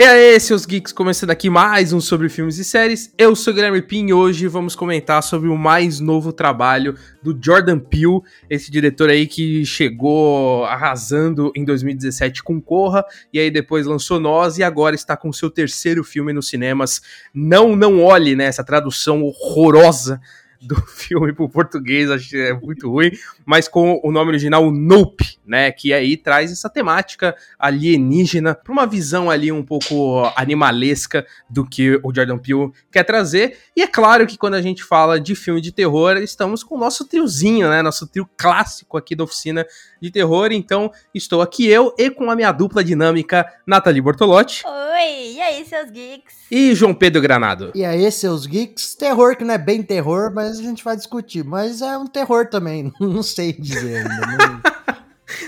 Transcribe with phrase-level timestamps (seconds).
[0.00, 3.12] E aí, seus geeks, começando aqui mais um sobre filmes e séries.
[3.18, 7.38] Eu sou o Guilherme Pin e hoje vamos comentar sobre o mais novo trabalho do
[7.38, 13.84] Jordan Peele, esse diretor aí que chegou arrasando em 2017 com Corra e aí depois
[13.84, 17.02] lançou Nós e agora está com seu terceiro filme nos cinemas.
[17.34, 20.18] Não, não olhe, né, essa tradução horrorosa
[20.70, 23.10] do filme pro português, acho que é muito ruim,
[23.46, 28.86] mas com o nome original Nope, né, que aí traz essa temática alienígena para uma
[28.86, 33.58] visão ali um pouco animalesca do que o Jordan Peele quer trazer.
[33.74, 36.78] E é claro que quando a gente fala de filme de terror, estamos com o
[36.78, 39.66] nosso triozinho, né, nosso trio clássico aqui da oficina
[40.00, 40.52] de terror.
[40.52, 44.62] Então, estou aqui eu e com a minha dupla dinâmica, Nathalie Bortolotti.
[44.66, 46.34] Oi, aí, seus geeks?
[46.50, 47.70] E João Pedro Granado.
[47.74, 48.94] E aí, seus geeks?
[48.94, 51.44] Terror que não é bem terror, mas a gente vai discutir.
[51.44, 54.26] Mas é um terror também, não sei dizer ainda.
[54.26, 54.79] Não...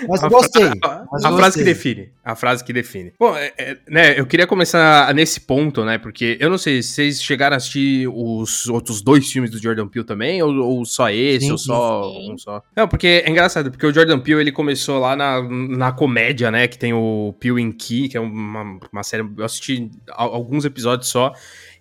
[0.08, 0.62] Mas a gostei.
[0.64, 1.36] Fra mas a gostei.
[1.38, 2.10] frase que define.
[2.24, 3.12] A frase que define.
[3.18, 5.98] Bom, é, é, né, eu queria começar nesse ponto, né?
[5.98, 9.88] Porque eu não sei se vocês chegaram a assistir os outros dois filmes do Jordan
[9.88, 12.32] Peele também, ou, ou só esse, Sim, ou só sim.
[12.32, 12.62] um só.
[12.76, 16.68] Não, porque é engraçado, porque o Jordan Peele ele começou lá na, na comédia, né?
[16.68, 19.24] Que tem o Peele in Key, que é uma, uma série.
[19.36, 21.32] Eu assisti a- alguns episódios só.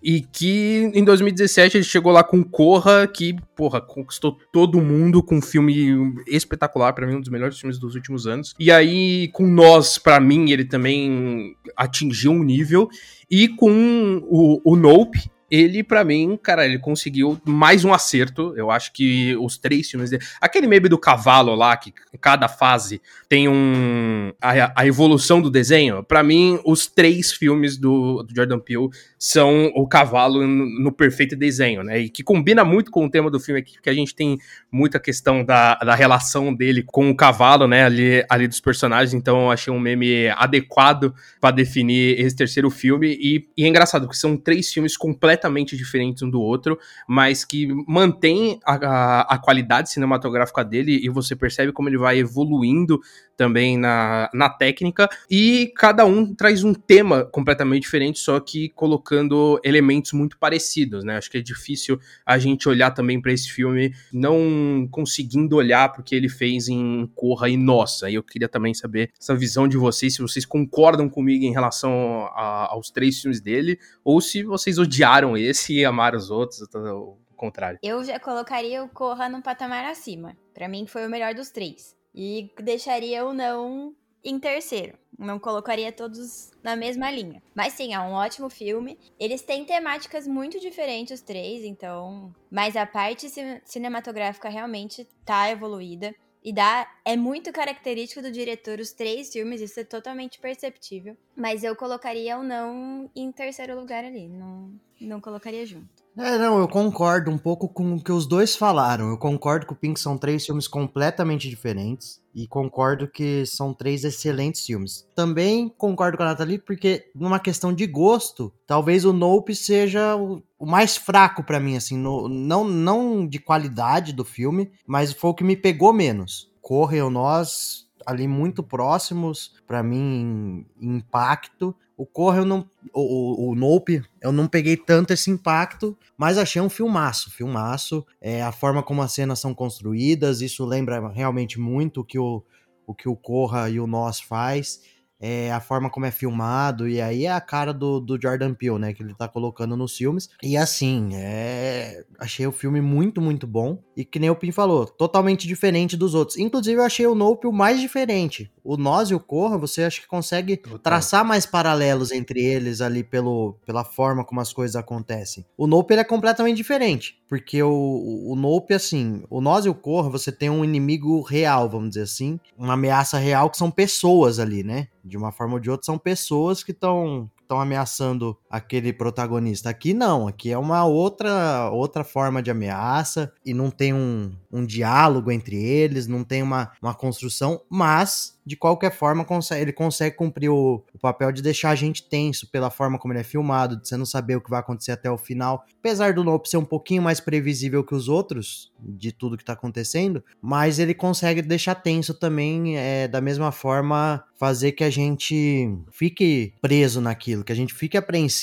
[0.04, 5.38] E que em 2017 ele chegou lá com Corra, que, porra, conquistou todo mundo com
[5.38, 8.56] um filme espetacular, pra mim, um dos melhores filmes dos últimos anos.
[8.60, 12.90] E aí, com Nós, pra mim, ele também atingiu um nível.
[13.30, 15.20] E com o, o Nope,
[15.52, 18.54] ele, pra mim, cara, ele conseguiu mais um acerto.
[18.56, 20.24] Eu acho que os três filmes dele.
[20.40, 24.32] Aquele meme do cavalo lá, que em cada fase tem um.
[24.42, 26.04] A, a evolução do desenho.
[26.04, 28.88] Pra mim, os três filmes do, do Jordan Peele
[29.20, 32.00] são o cavalo no, no perfeito desenho, né?
[32.00, 34.38] E que combina muito com o tema do filme aqui, porque a gente tem
[34.72, 37.84] muita questão da, da relação dele com o cavalo, né?
[37.84, 39.14] Ali, ali dos personagens.
[39.14, 43.18] Então, eu achei um meme adequado pra definir esse terceiro filme.
[43.20, 47.68] E, e é engraçado, porque são três filmes completamente diferentes um do outro, mas que
[47.88, 53.00] mantém a, a, a qualidade cinematográfica dele e você percebe como ele vai evoluindo
[53.38, 59.60] também na, na técnica, e cada um traz um tema completamente diferente, só que colocando
[59.64, 61.18] elementos muito parecidos, né?
[61.18, 66.14] Acho que é difícil a gente olhar também para esse filme não conseguindo olhar porque
[66.14, 68.12] ele fez em Corra e Nossa.
[68.12, 72.28] E eu queria também saber essa visão de vocês, se vocês concordam comigo em relação
[72.36, 77.20] a- aos três filmes dele, ou se vocês odiaram esse e amaram os outros, ou
[77.32, 77.80] o contrário.
[77.82, 80.36] Eu já colocaria o Corra num patamar acima.
[80.54, 81.96] Pra mim foi o melhor dos três.
[82.14, 84.98] E deixaria o não em terceiro.
[85.18, 87.42] Não colocaria todos na mesma linha.
[87.56, 88.98] Mas sim, é um ótimo filme.
[89.20, 92.34] Eles têm temáticas muito diferentes, os três, então.
[92.50, 96.14] Mas a parte ci- cinematográfica realmente tá evoluída.
[96.44, 96.90] E dá.
[97.06, 101.16] É muito característico do diretor os três filmes, isso é totalmente perceptível.
[101.36, 104.28] Mas eu colocaria o não em terceiro lugar ali.
[104.28, 106.01] Não, não colocaria junto.
[106.18, 109.10] É, não, eu concordo um pouco com o que os dois falaram.
[109.10, 112.20] Eu concordo que o Pink são três filmes completamente diferentes.
[112.36, 115.06] E concordo que são três excelentes filmes.
[115.16, 120.42] Também concordo com a Nathalie, porque numa questão de gosto, talvez o Nope seja o,
[120.60, 125.30] o mais fraco pra mim, assim, no- não, não de qualidade do filme, mas foi
[125.30, 126.50] o que me pegou menos.
[126.62, 131.76] Corra e o Nós, ali muito próximos, pra mim, em impacto.
[132.02, 132.68] O Corra eu não.
[132.92, 138.04] O, o, o Nope, eu não peguei tanto esse impacto, mas achei um filmaço, filmaço.
[138.20, 142.44] É, a forma como as cenas são construídas, isso lembra realmente muito o que o,
[142.88, 144.82] o, que o Corra e o Nós faz.
[145.20, 148.80] É, a forma como é filmado, e aí é a cara do, do Jordan Peele,
[148.80, 150.28] né, que ele tá colocando nos filmes.
[150.42, 152.04] E assim, é...
[152.18, 153.78] achei o filme muito, muito bom.
[154.02, 156.36] E que nem o Pim falou, totalmente diferente dos outros.
[156.38, 158.52] Inclusive, eu achei o Nope o mais diferente.
[158.64, 160.80] O Nós e o Corra, você acha que consegue Total.
[160.80, 165.46] traçar mais paralelos entre eles ali pelo, pela forma como as coisas acontecem.
[165.56, 169.76] O Nope ele é completamente diferente, porque o, o, Nope, assim, o Nós e o
[169.76, 174.40] Corra, você tem um inimigo real, vamos dizer assim, uma ameaça real que são pessoas
[174.40, 174.88] ali, né?
[175.06, 179.70] De uma forma ou de outra, são pessoas que estão estão ameaçando aquele protagonista.
[179.70, 184.66] Aqui não, aqui é uma outra outra forma de ameaça e não tem um, um
[184.66, 190.16] diálogo entre eles, não tem uma, uma construção, mas de qualquer forma consegue- ele consegue
[190.16, 193.80] cumprir o, o papel de deixar a gente tenso pela forma como ele é filmado,
[193.80, 195.64] de você não saber o que vai acontecer até o final.
[195.80, 199.54] Apesar do Nope ser um pouquinho mais previsível que os outros, de tudo que tá
[199.54, 205.72] acontecendo, mas ele consegue deixar tenso também, é, da mesma forma, fazer que a gente
[205.92, 208.41] fique preso naquilo, que a gente fique apreensivo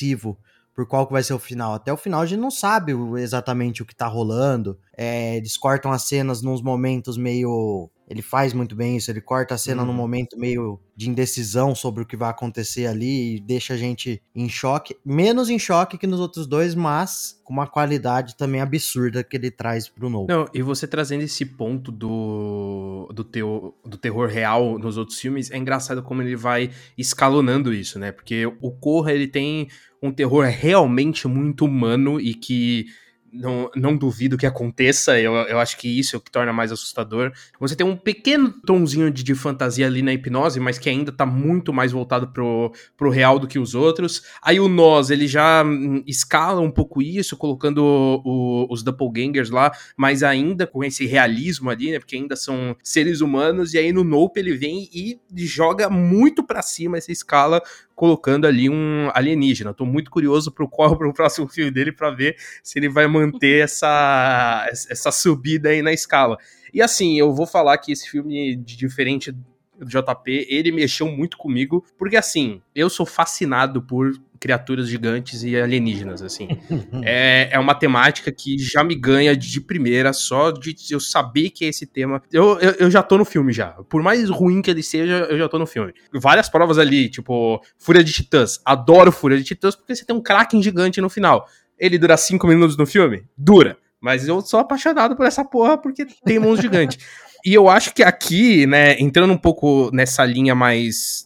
[0.75, 1.75] por qual que vai ser o final.
[1.75, 4.79] Até o final a gente não sabe exatamente o que tá rolando.
[4.97, 9.55] É, eles cortam as cenas nos momentos meio ele faz muito bem isso, ele corta
[9.55, 9.89] a cena uhum.
[9.89, 14.23] num momento meio de indecisão sobre o que vai acontecer ali e deixa a gente
[14.35, 19.23] em choque, menos em choque que nos outros dois, mas com uma qualidade também absurda
[19.23, 20.27] que ele traz pro novo.
[20.27, 25.51] Não, e você trazendo esse ponto do, do, teo, do terror real nos outros filmes,
[25.51, 28.11] é engraçado como ele vai escalonando isso, né?
[28.11, 29.69] Porque o Corra, ele tem
[30.03, 32.87] um terror realmente muito humano e que
[33.33, 36.73] não, não duvido que aconteça, eu, eu acho que isso é o que torna mais
[36.73, 37.33] assustador.
[37.61, 41.27] Você tem um pequeno tomzinho de, de fantasia ali na hipnose, mas que ainda tá
[41.27, 44.23] muito mais voltado pro, pro real do que os outros.
[44.43, 49.51] Aí o Nós, ele já hum, escala um pouco isso, colocando o, o, os doppelgangers
[49.51, 53.93] lá, mas ainda com esse realismo ali, né, porque ainda são seres humanos, e aí
[53.93, 57.63] no Nope ele vem e joga muito para cima essa escala
[57.99, 59.75] colocando ali um alienígena.
[59.75, 63.65] Tô muito curioso pro qual pro próximo filme dele para ver se ele vai manter
[63.65, 66.37] essa essa subida aí na escala.
[66.73, 71.37] E assim, eu vou falar que esse filme de diferente do JP, ele mexeu muito
[71.37, 76.49] comigo, porque assim, eu sou fascinado por criaturas gigantes e alienígenas, assim.
[77.05, 81.65] é, é uma temática que já me ganha de primeira, só de eu saber que
[81.65, 82.23] é esse tema.
[82.33, 83.71] Eu, eu, eu, já tô no filme já.
[83.89, 85.93] Por mais ruim que ele seja, eu já tô no filme.
[86.13, 88.61] Várias provas ali, tipo, Fúria de Titãs.
[88.65, 91.49] Adoro Fúria de Titãs porque você tem um Kraken gigante no final.
[91.79, 93.25] Ele dura cinco minutos no filme?
[93.37, 93.77] Dura.
[94.01, 96.99] Mas eu sou apaixonado por essa porra porque tem monstro gigante.
[97.45, 101.25] E eu acho que aqui, né, entrando um pouco nessa linha mais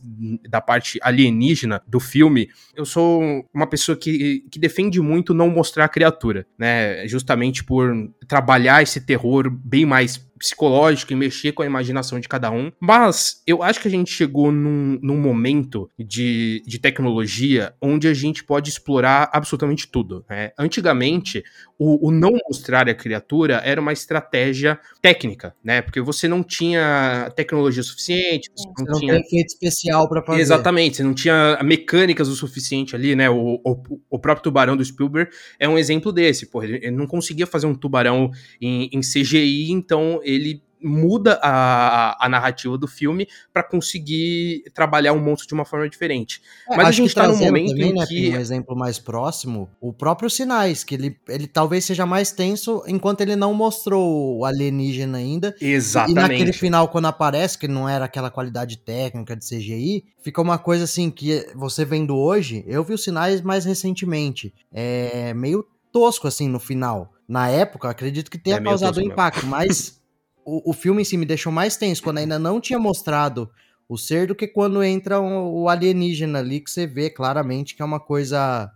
[0.49, 5.87] da parte alienígena do filme, eu sou uma pessoa que, que defende muito não mostrar
[5.87, 7.07] a criatura, né?
[7.09, 7.95] Justamente por
[8.29, 12.73] trabalhar esse terror bem mais psicológico e mexer com a imaginação de cada um.
[12.81, 18.15] Mas eu acho que a gente chegou num, num momento de, de tecnologia onde a
[18.15, 20.25] gente pode explorar absolutamente tudo.
[20.29, 20.51] Né?
[20.59, 21.45] Antigamente,
[21.79, 25.83] o, o, não mostrar a criatura era uma estratégia técnica, né?
[25.83, 30.41] Porque você não tinha tecnologia suficiente, você não, não tinha efeito especial para fazer.
[30.41, 33.29] Exatamente, você não tinha mecânicas o suficiente ali, né?
[33.29, 36.47] O, o, o, próprio tubarão do Spielberg é um exemplo desse.
[36.47, 38.31] Porra, ele, ele não conseguia fazer um tubarão
[38.61, 45.21] em, em CGI, então ele muda a, a narrativa do filme para conseguir trabalhar um
[45.21, 46.43] monstro de uma forma diferente.
[46.69, 48.31] É, Mas a gente tá num momento também, em né, que...
[48.31, 53.21] Um exemplo mais próximo, o próprio Sinais, que ele, ele talvez seja mais tenso enquanto
[53.21, 55.55] ele não mostrou o alienígena ainda.
[55.61, 56.19] Exatamente.
[56.19, 60.59] E naquele final, quando aparece, que não era aquela qualidade técnica de CGI, fica uma
[60.59, 66.27] coisa assim que você vendo hoje, eu vi os Sinais mais recentemente, é meio tosco
[66.27, 67.13] assim no final.
[67.29, 70.01] Na época, acredito que tenha é causado um impacto, mas
[70.45, 73.51] o, o filme em si me deixou mais tenso quando ainda não tinha mostrado
[73.89, 77.83] o ser do que quando entra o, o alienígena ali, que você vê claramente que
[77.83, 78.71] é uma coisa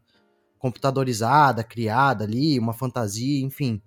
[0.58, 3.80] computadorizada, criada ali, uma fantasia, enfim.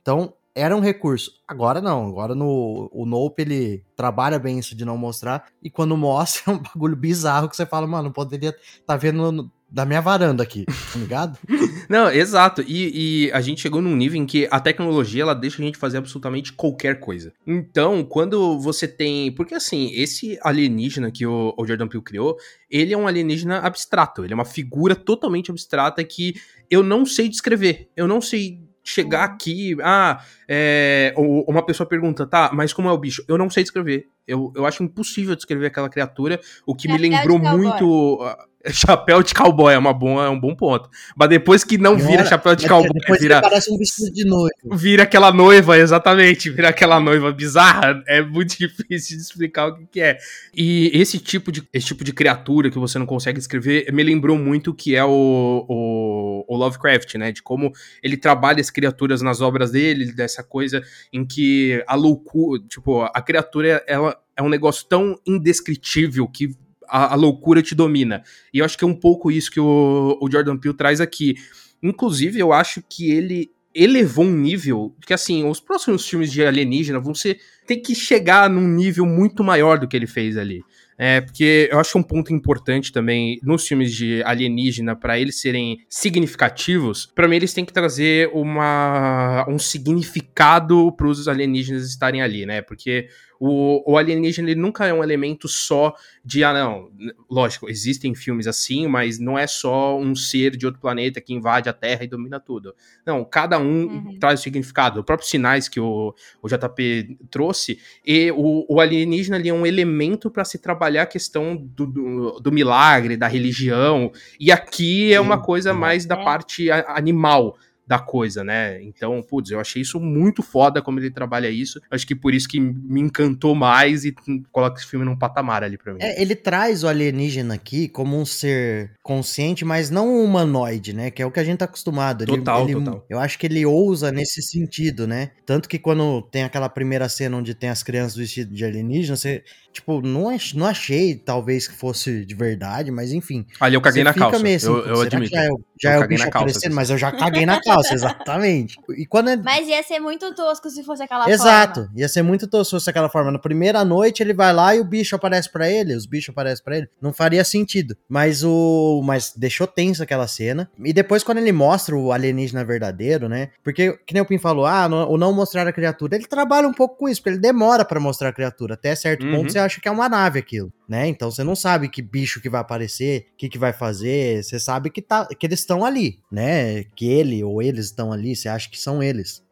[0.00, 1.32] Então, era um recurso.
[1.46, 5.96] Agora não, agora no o Nope ele trabalha bem isso de não mostrar e quando
[5.96, 8.54] mostra é um bagulho bizarro que você fala, mano, poderia
[8.86, 11.38] tá vendo da minha varanda aqui, tá ligado?
[11.88, 12.62] Não, exato.
[12.66, 15.78] E, e, a gente chegou num nível em que a tecnologia ela deixa a gente
[15.78, 17.32] fazer absolutamente qualquer coisa.
[17.46, 19.32] Então, quando você tem.
[19.32, 22.36] Porque assim, esse alienígena que o, o Jordan Peele criou,
[22.70, 24.24] ele é um alienígena abstrato.
[24.24, 26.34] Ele é uma figura totalmente abstrata que
[26.70, 27.88] eu não sei descrever.
[27.96, 29.76] Eu não sei chegar aqui.
[29.82, 33.24] Ah, é, uma pessoa pergunta, tá, mas como é o bicho?
[33.28, 34.08] Eu não sei descrever.
[34.30, 36.40] Eu, eu acho impossível descrever aquela criatura.
[36.64, 38.18] O que é me lembrou muito.
[38.68, 40.90] Chapéu de cowboy é, uma boa, é um bom ponto.
[41.16, 43.40] Mas depois que não vira chapéu de cowboy, depois vira.
[43.40, 44.50] Parece um vestido de noiva.
[44.72, 46.50] Vira aquela noiva, exatamente.
[46.50, 48.02] Vira aquela noiva bizarra.
[48.06, 50.18] É muito difícil de explicar o que, que, é.
[50.54, 54.36] E esse tipo, de, esse tipo de criatura que você não consegue escrever me lembrou
[54.36, 57.32] muito que é o, o, o Lovecraft, né?
[57.32, 62.60] De como ele trabalha as criaturas nas obras dele, dessa coisa em que a loucura.
[62.68, 66.54] Tipo, a criatura, ela é um negócio tão indescritível que
[66.88, 68.22] a, a, loucura te domina.
[68.52, 71.36] E eu acho que é um pouco isso que o, o Jordan Peele traz aqui.
[71.82, 76.98] Inclusive, eu acho que ele elevou um nível que assim, os próximos filmes de alienígena
[76.98, 80.60] vão ser tem que chegar num nível muito maior do que ele fez ali.
[81.02, 85.78] É, porque eu acho um ponto importante também nos filmes de alienígena, para eles serem
[85.88, 92.44] significativos, para mim eles têm que trazer uma, um significado para os alienígenas estarem ali,
[92.44, 92.60] né?
[92.60, 93.08] Porque
[93.40, 96.90] o, o alienígena ele nunca é um elemento só de, ah, não,
[97.28, 101.66] lógico, existem filmes assim, mas não é só um ser de outro planeta que invade
[101.68, 102.74] a Terra e domina tudo.
[103.04, 104.18] Não, cada um uhum.
[104.20, 105.00] traz significado.
[105.00, 109.64] Os próprios sinais que o, o JP trouxe, e o, o alienígena ali é um
[109.64, 115.20] elemento para se trabalhar a questão do, do, do milagre, da religião, e aqui é
[115.20, 115.78] uma coisa sim.
[115.78, 116.24] mais da É.
[116.24, 117.56] parte animal
[117.90, 118.80] da coisa, né?
[118.84, 121.80] Então, putz, eu achei isso muito foda como ele trabalha isso.
[121.90, 124.14] Acho que por isso que me encantou mais e
[124.52, 125.98] coloca esse filme num patamar ali pra mim.
[126.00, 131.10] É, ele traz o alienígena aqui como um ser consciente, mas não um humanoide, né?
[131.10, 132.22] Que é o que a gente tá acostumado.
[132.22, 133.04] Ele- Total, ele- total.
[133.10, 135.30] Eu acho que ele ousa nesse sentido, né?
[135.44, 139.42] Tanto que quando tem aquela primeira cena onde tem as crianças vestidas de alienígena, você,
[139.72, 143.46] tipo, não, ach- não achei talvez que fosse de verdade, mas enfim.
[143.60, 144.38] Ali eu caguei na calça.
[144.38, 145.30] meio assim, eu, eu admito.
[145.34, 146.76] já é, o- já Eu é o caguei bicho na calça aparecendo, disso.
[146.76, 148.76] mas eu já caguei na calça, exatamente.
[148.96, 151.92] E quando é, Mas ia ser muito tosco se fosse aquela Exato, forma.
[151.96, 153.30] ia ser muito tosco se fosse aquela forma.
[153.30, 156.64] Na primeira noite ele vai lá e o bicho aparece pra ele, os bichos aparecem
[156.64, 156.88] pra ele.
[157.00, 157.96] Não faria sentido.
[158.08, 159.02] Mas o.
[159.04, 160.70] Mas deixou tenso aquela cena.
[160.84, 163.48] E depois, quando ele mostra o alienígena verdadeiro, né?
[163.62, 166.66] Porque, que nem o Pim falou, ah, não- o não mostrar a criatura, ele trabalha
[166.68, 168.74] um pouco com isso, porque ele demora pra mostrar a criatura.
[168.74, 169.32] Até certo Uhum.
[169.36, 171.06] ponto você acha que é uma nave aquilo, né?
[171.06, 174.42] Então você não sabe que bicho que vai aparecer, o que, que vai fazer.
[174.42, 176.84] Você sabe que, tá, que eles estão ali, né?
[176.96, 179.44] Que ele ou eles estão ali, você acha que são eles.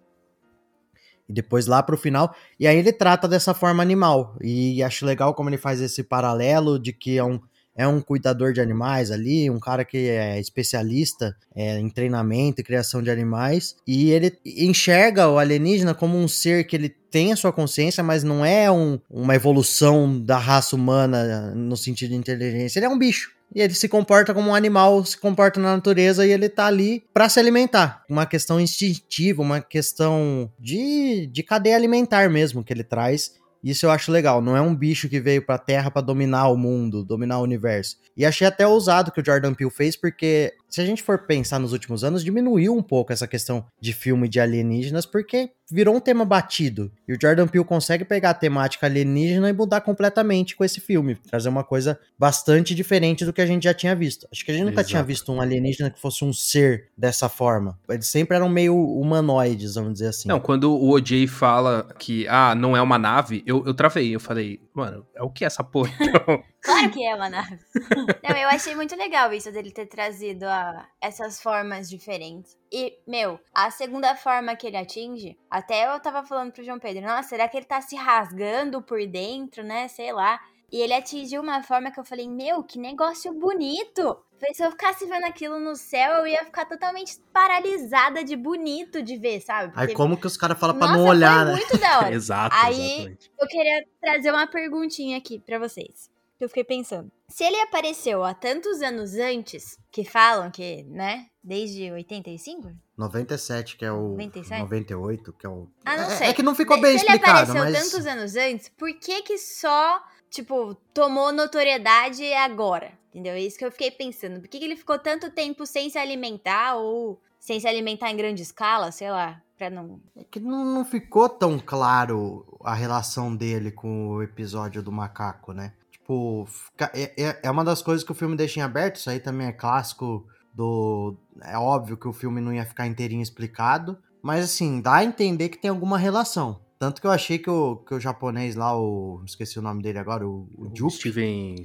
[1.29, 2.35] E depois lá pro final.
[2.59, 4.37] E aí ele trata dessa forma animal.
[4.41, 7.39] E acho legal como ele faz esse paralelo de que é um,
[7.79, 12.65] é um cuidador de animais ali, um cara que é especialista é, em treinamento e
[12.65, 13.77] criação de animais.
[13.87, 18.23] E ele enxerga o alienígena como um ser que ele tem a sua consciência, mas
[18.25, 22.79] não é um- uma evolução da raça humana no sentido de inteligência.
[22.79, 23.31] Ele é um bicho.
[23.55, 27.03] E ele se comporta como um animal, se comporta na natureza e ele tá ali
[27.15, 28.05] pra se alimentar.
[28.07, 33.33] Uma questão instintiva, uma questão de, de cadeia alimentar mesmo que ele traz.
[33.63, 34.41] Isso eu acho legal.
[34.41, 37.97] Não é um bicho que veio pra Terra pra dominar o mundo, dominar o universo.
[38.17, 41.59] E achei até ousado que o Jordan Peele fez, porque se a gente for pensar
[41.59, 46.01] nos últimos anos, diminuiu um pouco essa questão de filme de alienígenas, porque virou um
[46.01, 46.91] tema batido.
[47.07, 51.15] E o Jordan Peele consegue pegar a temática alienígena e mudar completamente com esse filme,
[51.15, 54.27] trazer uma coisa bastante diferente do que a gente já tinha visto.
[54.33, 54.89] Acho que a gente nunca Exato.
[54.89, 57.79] tinha visto um alienígena que fosse um ser dessa forma.
[57.89, 60.29] Eles sempre eram meio humanoides, vamos dizer assim.
[60.29, 64.15] Não, quando o OJ fala que, ah, não é uma nave, eu, eu travei.
[64.15, 65.93] Eu falei, mano, é o que é essa porra?
[66.01, 67.59] Então, Claro que é uma nave.
[68.29, 70.58] Não, eu achei muito legal isso dele ter trazido a,
[71.01, 72.57] essas formas diferentes.
[72.73, 77.03] E, meu, a segunda forma que ele atinge, até eu tava falando pro João Pedro,
[77.03, 79.89] nossa, será que ele tá se rasgando por dentro, né?
[79.89, 80.39] Sei lá.
[80.71, 84.19] E ele atingiu uma forma que eu falei, meu, que negócio bonito!
[84.55, 89.17] Se eu ficasse vendo aquilo no céu, eu ia ficar totalmente paralisada de bonito de
[89.17, 89.73] ver, sabe?
[89.75, 91.59] Aí Porque, como que os caras falam pra não olhar, foi né?
[91.59, 92.13] muito da hora.
[92.15, 93.33] Exato, Aí- exatamente.
[93.41, 96.11] Eu queria trazer uma perguntinha aqui pra vocês.
[96.39, 97.11] Que eu fiquei pensando.
[97.29, 101.27] Se ele apareceu há tantos anos antes, que falam que, né?
[101.43, 102.71] Desde 85?
[102.97, 104.61] 97, que é o 97?
[104.61, 105.69] 98, que é o...
[105.85, 106.27] Ah, não é, sei.
[106.29, 107.91] é que não ficou bem Se ele explicado, apareceu mas...
[107.91, 112.93] tantos anos antes, por que que só, tipo, tomou notoriedade agora?
[113.09, 113.33] Entendeu?
[113.33, 114.41] É isso que eu fiquei pensando.
[114.41, 118.17] Por que, que ele ficou tanto tempo sem se alimentar ou sem se alimentar em
[118.17, 120.01] grande escala, sei lá, pra não.
[120.15, 125.53] É que não, não ficou tão claro a relação dele com o episódio do macaco,
[125.53, 125.73] né?
[126.09, 128.97] Tipo, fica- é, é- é uma das coisas que o filme deixa em aberto.
[128.97, 131.15] Isso aí também é clássico do.
[131.43, 133.99] É óbvio que o filme não ia ficar inteirinho explicado.
[134.23, 136.61] Mas assim, dá a entender que tem alguma relação.
[136.79, 139.21] Tanto que eu achei que o, que o japonês lá, o.
[139.27, 140.93] Esqueci o nome dele agora, o, o O Jupe,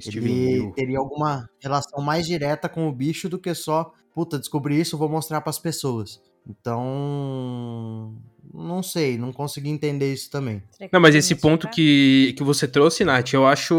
[0.02, 4.98] ele teria alguma relação mais direta com o bicho do que só, puta, descobri isso,
[4.98, 6.20] vou mostrar pras pessoas.
[6.46, 8.14] Então,
[8.52, 10.62] não sei, não consegui entender isso também.
[10.92, 13.74] Não, mas esse ponto que, que você trouxe, Nath, eu acho.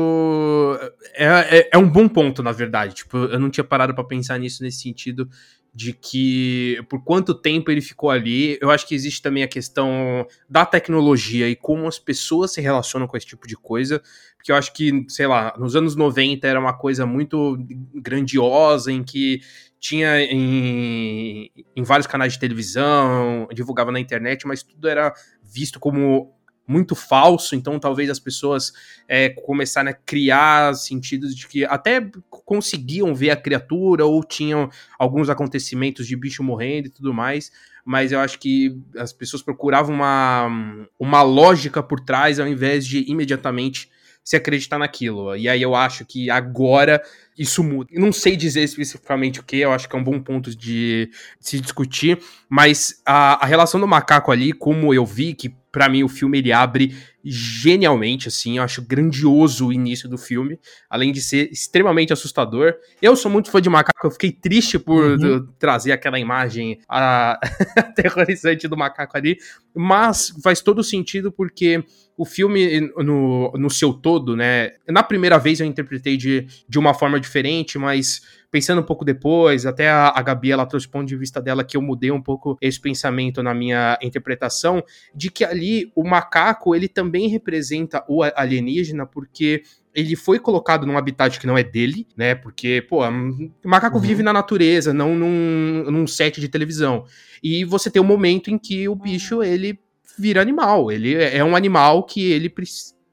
[1.14, 2.96] É, é, é um bom ponto, na verdade.
[2.96, 5.30] Tipo, eu não tinha parado pra pensar nisso nesse sentido
[5.76, 8.58] de que por quanto tempo ele ficou ali.
[8.62, 13.08] Eu acho que existe também a questão da tecnologia e como as pessoas se relacionam
[13.08, 14.02] com esse tipo de coisa.
[14.38, 17.58] Porque eu acho que, sei lá, nos anos 90 era uma coisa muito
[17.94, 19.42] grandiosa em que
[19.78, 25.14] tinha em, em vários canais de televisão, divulgava na internet, mas tudo era
[25.44, 26.35] visto como
[26.68, 28.74] muito falso, então talvez as pessoas
[29.08, 35.30] é, começaram a criar sentidos de que até conseguiam ver a criatura ou tinham alguns
[35.30, 37.52] acontecimentos de bicho morrendo e tudo mais,
[37.84, 43.06] mas eu acho que as pessoas procuravam uma, uma lógica por trás ao invés de
[43.10, 43.90] imediatamente
[44.26, 45.36] se acreditar naquilo.
[45.36, 47.00] E aí eu acho que agora
[47.38, 47.92] isso muda.
[47.94, 51.48] Não sei dizer especificamente o que, eu acho que é um bom ponto de, de
[51.48, 52.20] se discutir,
[52.50, 56.38] mas a, a relação do macaco ali, como eu vi, que para mim o filme
[56.38, 58.56] ele abre genialmente, assim.
[58.56, 60.58] Eu acho grandioso o início do filme,
[60.90, 62.76] além de ser extremamente assustador.
[63.02, 65.46] Eu sou muito fã de macaco, eu fiquei triste por uhum.
[65.60, 67.38] trazer aquela imagem a...
[67.76, 69.38] aterrorizante do macaco ali,
[69.76, 71.84] mas faz todo sentido porque
[72.18, 74.72] o filme, no, no seu todo, né?
[74.88, 78.22] Na primeira vez eu interpretei de, de uma forma diferente, mas
[78.56, 81.62] pensando um pouco depois, até a, a Gabi ela trouxe o ponto de vista dela
[81.62, 84.82] que eu mudei um pouco esse pensamento na minha interpretação,
[85.14, 89.62] de que ali o macaco ele também representa o alienígena, porque
[89.94, 92.34] ele foi colocado num habitat que não é dele, né?
[92.34, 94.02] Porque, pô, o macaco uhum.
[94.02, 97.04] vive na natureza, não num, num set de televisão.
[97.44, 99.78] E você tem um momento em que o bicho, ele
[100.18, 100.90] vira animal.
[100.90, 102.54] Ele é um animal que ele,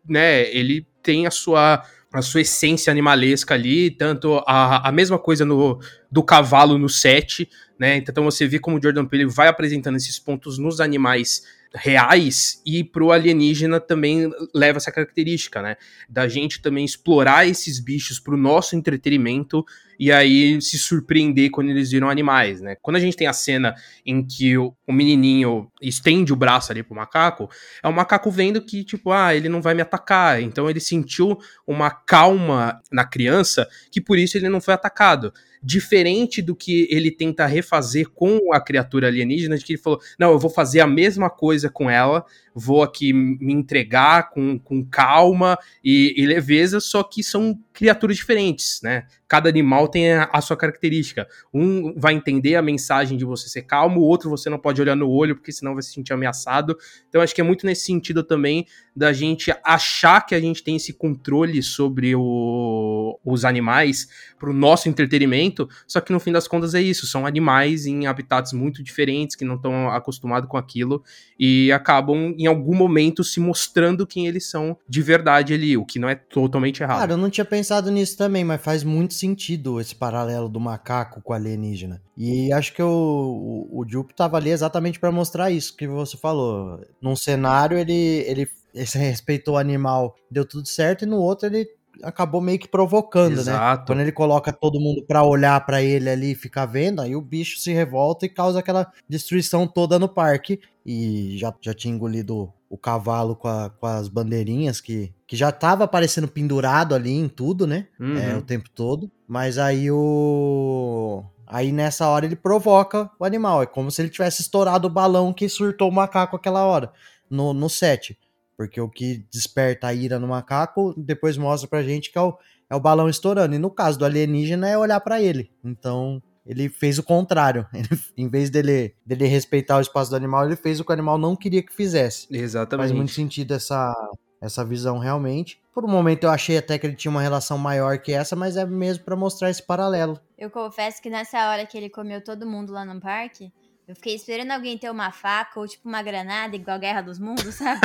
[0.08, 1.82] né, ele tem a sua
[2.12, 7.49] a sua essência animalesca ali, tanto a, a mesma coisa no do cavalo no set,
[7.78, 7.97] né?
[7.97, 11.42] Então você vê como o Jordan Peele vai apresentando esses pontos nos animais
[11.75, 15.76] reais e pro alienígena também leva essa característica, né?
[16.09, 19.64] Da gente também explorar esses bichos pro nosso entretenimento
[19.99, 22.76] e aí se surpreender quando eles viram animais, né?
[22.80, 26.82] Quando a gente tem a cena em que o, o menininho estende o braço ali
[26.82, 27.49] pro macaco,
[27.82, 30.40] é o macaco vendo que, tipo, ah, ele não vai me atacar.
[30.42, 35.32] Então ele sentiu uma calma na criança que por isso ele não foi atacado
[35.62, 40.32] diferente do que ele tenta refazer com a criatura alienígena, de que ele falou: não,
[40.32, 45.56] eu vou fazer a mesma coisa com ela, vou aqui me entregar com, com calma
[45.84, 49.06] e, e leveza, só que são criaturas diferentes, né?
[49.28, 51.26] Cada animal tem a, a, sua característica.
[51.52, 54.96] Um vai entender a mensagem de você ser calmo, o outro você não pode olhar
[54.96, 56.76] no olho, porque senão vai se sentir ameaçado.
[57.08, 60.76] Então, acho que é muito nesse sentido também da gente achar que a gente tem
[60.76, 64.08] esse controle sobre o, os animais
[64.38, 68.06] para o nosso entretenimento, só que no fim das contas é isso, são animais em
[68.06, 71.02] habitats muito diferentes, que não estão acostumados com aquilo,
[71.38, 75.98] e acabam em algum momento se mostrando quem eles são de verdade ali, o que
[75.98, 76.98] não é totalmente errado.
[76.98, 81.20] Cara, eu não tinha pensado nisso também, mas faz muito sentido esse paralelo do macaco
[81.22, 82.02] com o alienígena.
[82.16, 86.16] E acho que o, o, o Jupe tava ali exatamente para mostrar isso que você
[86.16, 86.80] falou.
[87.00, 91.68] Num cenário, ele, ele, ele respeitou o animal, deu tudo certo, e no outro ele
[92.02, 93.40] acabou meio que provocando, né?
[93.42, 93.80] Exato.
[93.80, 93.87] né?
[93.87, 97.20] Quando ele coloca todo mundo para olhar para ele ali e ficar vendo, aí o
[97.20, 100.61] bicho se revolta e causa aquela destruição toda no parque.
[100.84, 105.52] E já, já tinha engolido o cavalo com, a, com as bandeirinhas que, que já
[105.52, 107.87] tava aparecendo pendurado ali em tudo, né?
[108.00, 108.16] Uhum.
[108.16, 109.11] É, o tempo todo.
[109.28, 111.24] Mas aí o.
[111.46, 113.62] Aí nessa hora ele provoca o animal.
[113.62, 116.90] É como se ele tivesse estourado o balão que surtou o macaco aquela hora
[117.33, 118.18] no, no set.
[118.62, 122.37] Porque o que desperta a ira no macaco depois mostra pra gente que é o,
[122.70, 123.55] é o balão estourando.
[123.55, 125.51] E no caso do alienígena é olhar para ele.
[125.64, 127.66] Então ele fez o contrário.
[127.75, 130.92] Ele, em vez dele, dele respeitar o espaço do animal, ele fez o que o
[130.92, 132.27] animal não queria que fizesse.
[132.31, 132.88] Exatamente.
[132.88, 133.94] Faz muito sentido essa,
[134.40, 135.61] essa visão realmente.
[135.72, 138.57] Por um momento eu achei até que ele tinha uma relação maior que essa, mas
[138.57, 140.20] é mesmo para mostrar esse paralelo.
[140.37, 143.53] Eu confesso que nessa hora que ele comeu todo mundo lá no parque,
[143.87, 147.18] eu fiquei esperando alguém ter uma faca ou tipo uma granada, igual a Guerra dos
[147.18, 147.81] Mundos, sabe?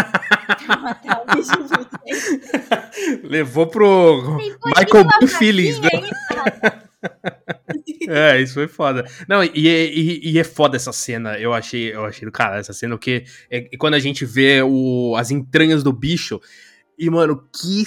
[0.82, 1.52] matar o bicho
[3.24, 5.28] Levou pro Michael B.
[5.28, 5.90] Feelings, né?
[8.08, 9.06] é, isso foi foda.
[9.28, 11.38] Não, e, e, e, é foda essa cena.
[11.38, 15.16] Eu achei, eu achei do cara essa cena, porque é, quando a gente vê o,
[15.18, 16.40] as entranhas do bicho,
[16.98, 17.84] e, mano, que.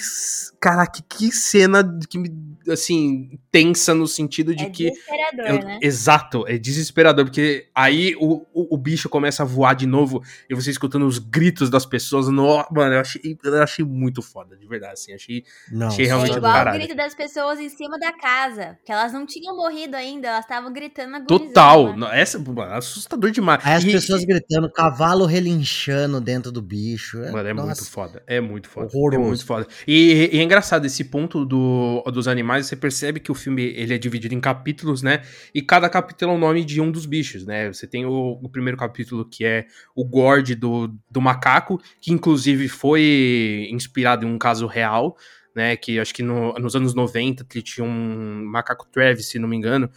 [0.59, 2.31] Caraca, que cena que me.
[2.69, 4.91] Assim, tensa no sentido de é que.
[4.91, 5.79] Desesperador, eu, né?
[5.81, 10.55] Exato, é desesperador, porque aí o, o, o, bicho começa a voar de novo e
[10.55, 12.29] você escutando os gritos das pessoas.
[12.29, 15.13] No, mano, eu achei, eu achei muito foda, de verdade, assim.
[15.13, 18.77] Achei, não, achei realmente é igual o grito das pessoas em cima da casa.
[18.85, 21.25] Que elas não tinham morrido ainda, elas estavam gritando agonizando.
[21.27, 21.97] Total.
[21.97, 22.21] Né?
[22.21, 23.65] Essa, mano, assustador demais.
[23.65, 27.21] Aí as e, pessoas gritando, cavalo relinchando dentro do bicho.
[27.23, 27.65] É, mano, é nossa.
[27.67, 28.23] muito foda.
[28.27, 28.89] É muito foda.
[29.01, 29.23] Horroroso.
[29.23, 29.67] É muito foda.
[29.87, 33.93] E, e, é engraçado, esse ponto do, dos animais, você percebe que o filme ele
[33.93, 35.23] é dividido em capítulos, né?
[35.53, 37.71] E cada capítulo é o nome de um dos bichos, né?
[37.71, 42.67] Você tem o, o primeiro capítulo que é o Gord do, do macaco, que inclusive
[42.67, 45.17] foi inspirado em um caso real,
[45.55, 45.75] né?
[45.75, 49.57] Que acho que no, nos anos 90 que tinha um macaco Travis, se não me
[49.57, 49.89] engano.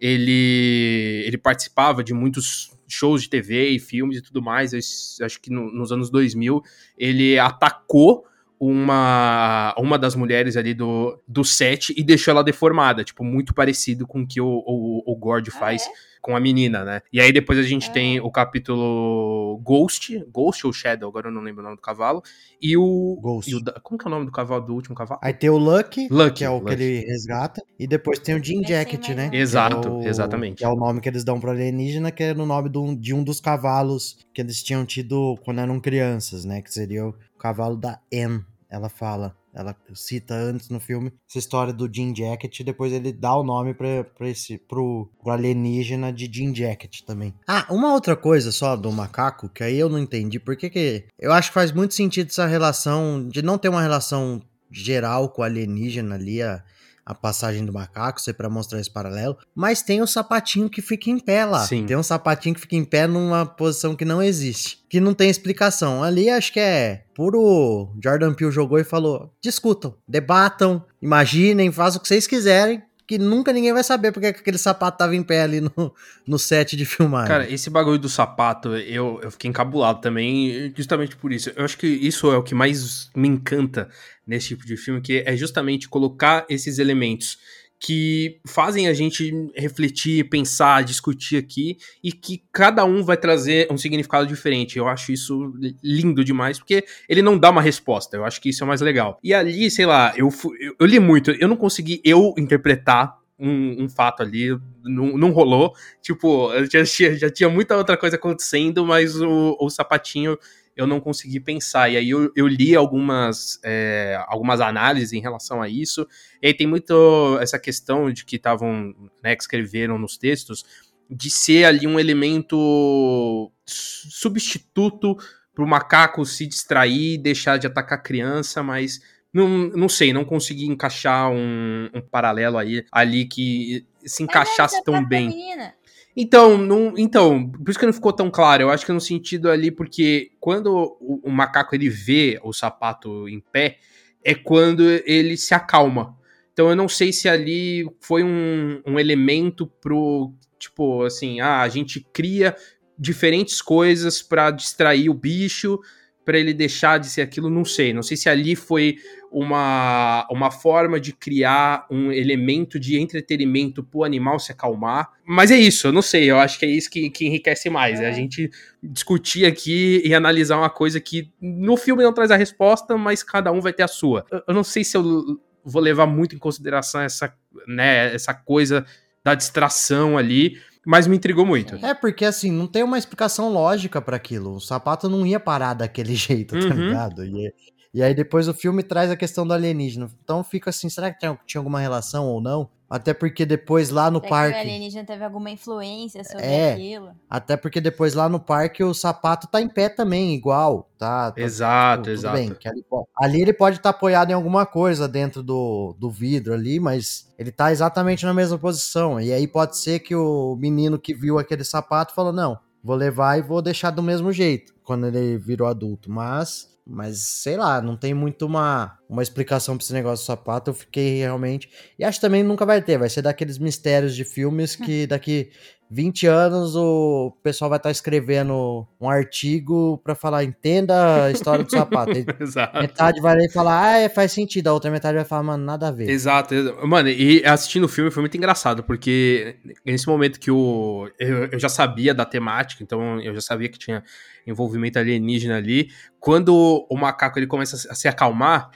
[0.00, 4.72] Ele, ele participava de muitos shows de TV e filmes e tudo mais.
[4.72, 6.60] Eu acho que no, nos anos 2000
[6.98, 8.24] ele atacou
[8.64, 14.06] uma, uma das mulheres ali do, do set e deixou ela deformada, tipo, muito parecido
[14.06, 15.82] com o que o, o, o Gord ah, faz.
[15.82, 16.12] É?
[16.22, 17.02] com a menina, né?
[17.12, 17.92] E aí depois a gente é.
[17.92, 22.22] tem o capítulo Ghost, Ghost ou Shadow, agora eu não lembro o nome do cavalo,
[22.60, 23.18] e o...
[23.20, 23.50] Ghost.
[23.50, 25.18] E o, como que é o nome do cavalo, do último cavalo?
[25.20, 26.66] Aí tem o Lucky, Lucky que é o Lucky.
[26.66, 29.30] que ele resgata, e depois tem o Jean Jacket, né?
[29.32, 30.58] Exato, é o, exatamente.
[30.58, 33.12] Que é o nome que eles dão pro alienígena, que é no nome do, de
[33.12, 36.62] um dos cavalos que eles tinham tido quando eram crianças, né?
[36.62, 38.44] Que seria o cavalo da Anne.
[38.72, 39.36] Ela fala.
[39.54, 43.44] Ela cita antes no filme essa história do Jean Jacket e depois ele dá o
[43.44, 47.34] nome pra, pra esse, pro, pro alienígena de Jean Jacket também.
[47.46, 50.40] Ah, uma outra coisa só do macaco, que aí eu não entendi.
[50.40, 51.04] Por que que...
[51.18, 55.42] Eu acho que faz muito sentido essa relação, de não ter uma relação geral com
[55.42, 56.64] o alienígena ali, a,
[57.04, 61.10] a passagem do macaco, sei para mostrar esse paralelo, mas tem o sapatinho que fica
[61.10, 61.66] em pé lá.
[61.66, 61.84] Sim.
[61.86, 65.28] Tem um sapatinho que fica em pé numa posição que não existe, que não tem
[65.28, 66.02] explicação.
[66.02, 72.02] Ali acho que é puro Jordan Peele jogou e falou: "Discutam, debatam, imaginem, façam o
[72.02, 75.60] que vocês quiserem, que nunca ninguém vai saber porque aquele sapato tava em pé ali
[75.60, 75.94] no,
[76.26, 77.28] no set de filmagem.
[77.28, 81.52] Cara, esse bagulho do sapato, eu, eu fiquei encabulado também, justamente por isso.
[81.54, 83.90] Eu acho que isso é o que mais me encanta
[84.26, 87.36] nesse tipo de filme, que é justamente colocar esses elementos
[87.84, 93.76] que fazem a gente refletir, pensar, discutir aqui e que cada um vai trazer um
[93.76, 94.78] significado diferente.
[94.78, 98.16] Eu acho isso lindo demais, porque ele não dá uma resposta.
[98.16, 99.18] Eu acho que isso é mais legal.
[99.20, 100.28] E ali, sei lá, eu,
[100.60, 105.32] eu, eu li muito, eu não consegui eu interpretar um, um, fato ali, não, não
[105.32, 105.74] rolou.
[106.00, 110.38] Tipo, já tinha, já tinha muita outra coisa acontecendo, mas o, o sapatinho
[110.76, 111.90] eu não consegui pensar.
[111.90, 116.06] E aí eu, eu li algumas, é, algumas análises em relação a isso.
[116.40, 120.64] E aí tem muito essa questão de que estavam, né, que escreveram nos textos,
[121.10, 125.16] de ser ali um elemento substituto
[125.54, 129.00] para o macaco se distrair, deixar de atacar a criança, mas
[129.32, 135.04] não, não sei, não consegui encaixar um, um paralelo aí ali que se encaixasse tão
[135.04, 135.28] bem.
[135.28, 135.74] Menina.
[136.16, 138.64] Então, não, então, por isso que não ficou tão claro.
[138.64, 143.28] Eu acho que no sentido ali, porque quando o, o, macaco ele vê o sapato
[143.28, 143.78] em pé,
[144.22, 146.16] é quando ele se acalma.
[146.52, 151.68] Então eu não sei se ali foi um, um elemento pro, tipo, assim, ah, a
[151.68, 152.54] gente cria
[152.98, 155.80] diferentes coisas para distrair o bicho,
[156.24, 157.92] para ele deixar de ser aquilo, não sei.
[157.92, 158.96] Não sei se ali foi
[159.30, 165.10] uma, uma forma de criar um elemento de entretenimento pro animal se acalmar.
[165.24, 166.30] Mas é isso, eu não sei.
[166.30, 168.00] Eu acho que é isso que, que enriquece mais.
[168.00, 168.08] É.
[168.08, 168.50] a gente
[168.82, 173.50] discutir aqui e analisar uma coisa que no filme não traz a resposta, mas cada
[173.50, 174.24] um vai ter a sua.
[174.30, 177.34] Eu, eu não sei se eu vou levar muito em consideração essa,
[177.66, 178.84] né, essa coisa
[179.24, 181.76] da distração ali mas me intrigou muito.
[181.84, 184.54] É, porque assim, não tem uma explicação lógica para aquilo.
[184.54, 186.88] O sapato não ia parar daquele jeito, tá uhum.
[186.88, 187.24] ligado?
[187.24, 187.54] E,
[187.94, 190.08] e aí depois o filme traz a questão do alienígena.
[190.22, 192.68] Então fica assim, será que tinha, tinha alguma relação ou não?
[192.92, 194.52] Até porque depois lá no Será parque.
[194.52, 197.12] Que o alienígena teve alguma influência sobre é, aquilo.
[197.28, 200.90] Até porque depois lá no parque o sapato tá em pé também, igual.
[200.98, 202.36] Tá, tá exato, tudo, exato.
[202.36, 202.84] Bem, ali,
[203.16, 207.32] ali, ele pode estar tá apoiado em alguma coisa dentro do, do vidro ali, mas
[207.38, 209.18] ele tá exatamente na mesma posição.
[209.18, 213.38] E aí pode ser que o menino que viu aquele sapato falou: não, vou levar
[213.38, 216.10] e vou deixar do mesmo jeito quando ele virou adulto.
[216.10, 220.70] Mas mas sei lá, não tem muito uma, uma explicação pra esse negócio do sapato.
[220.70, 221.68] Eu fiquei realmente.
[221.98, 222.96] E acho também nunca vai ter.
[222.96, 225.50] Vai ser daqueles mistérios de filmes que daqui
[225.90, 231.62] 20 anos o pessoal vai estar tá escrevendo um artigo para falar, entenda a história
[231.62, 232.12] do sapato.
[232.40, 232.78] Exato.
[232.80, 234.68] Metade vai ler e falar, ah, é, faz sentido.
[234.68, 236.08] A outra metade vai falar, mano, nada a ver.
[236.08, 236.54] Exato.
[236.86, 241.58] Mano, e assistindo o filme foi muito engraçado, porque nesse momento que o, eu, eu
[241.58, 244.02] já sabia da temática, então eu já sabia que tinha
[244.46, 245.90] envolvimento alienígena ali.
[246.18, 248.70] Quando o macaco ele começa a se acalmar,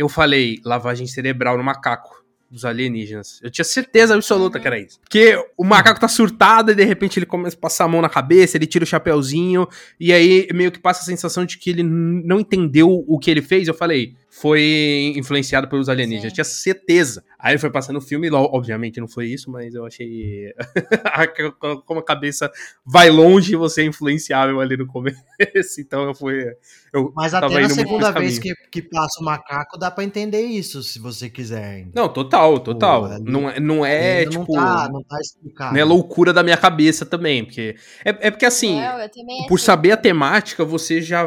[0.00, 3.38] eu falei lavagem cerebral no macaco dos alienígenas.
[3.42, 4.98] Eu tinha certeza absoluta que era isso.
[4.98, 8.08] Porque o macaco tá surtado e de repente ele começa a passar a mão na
[8.08, 9.68] cabeça, ele tira o chapéuzinho,
[10.00, 13.42] e aí meio que passa a sensação de que ele não entendeu o que ele
[13.42, 13.68] fez.
[13.68, 16.30] Eu falei, foi influenciado pelos alienígenas.
[16.30, 17.24] Eu tinha certeza.
[17.36, 20.54] Aí foi passando o filme, obviamente não foi isso, mas eu achei
[21.84, 22.50] como a cabeça
[22.84, 25.20] vai longe você é influenciável ali no começo.
[25.80, 26.44] Então eu fui.
[26.92, 30.82] Eu mas até na segunda vez que, que passa o macaco dá para entender isso,
[30.82, 31.88] se você quiser.
[31.94, 33.08] Não, total, total.
[33.08, 34.54] Pô, não, é, não é tipo.
[34.54, 35.72] Não tá, não tá explicado.
[35.72, 37.74] Não é loucura da minha cabeça também, porque.
[38.04, 39.64] É, é porque assim, não, por assim.
[39.64, 41.26] saber a temática, você já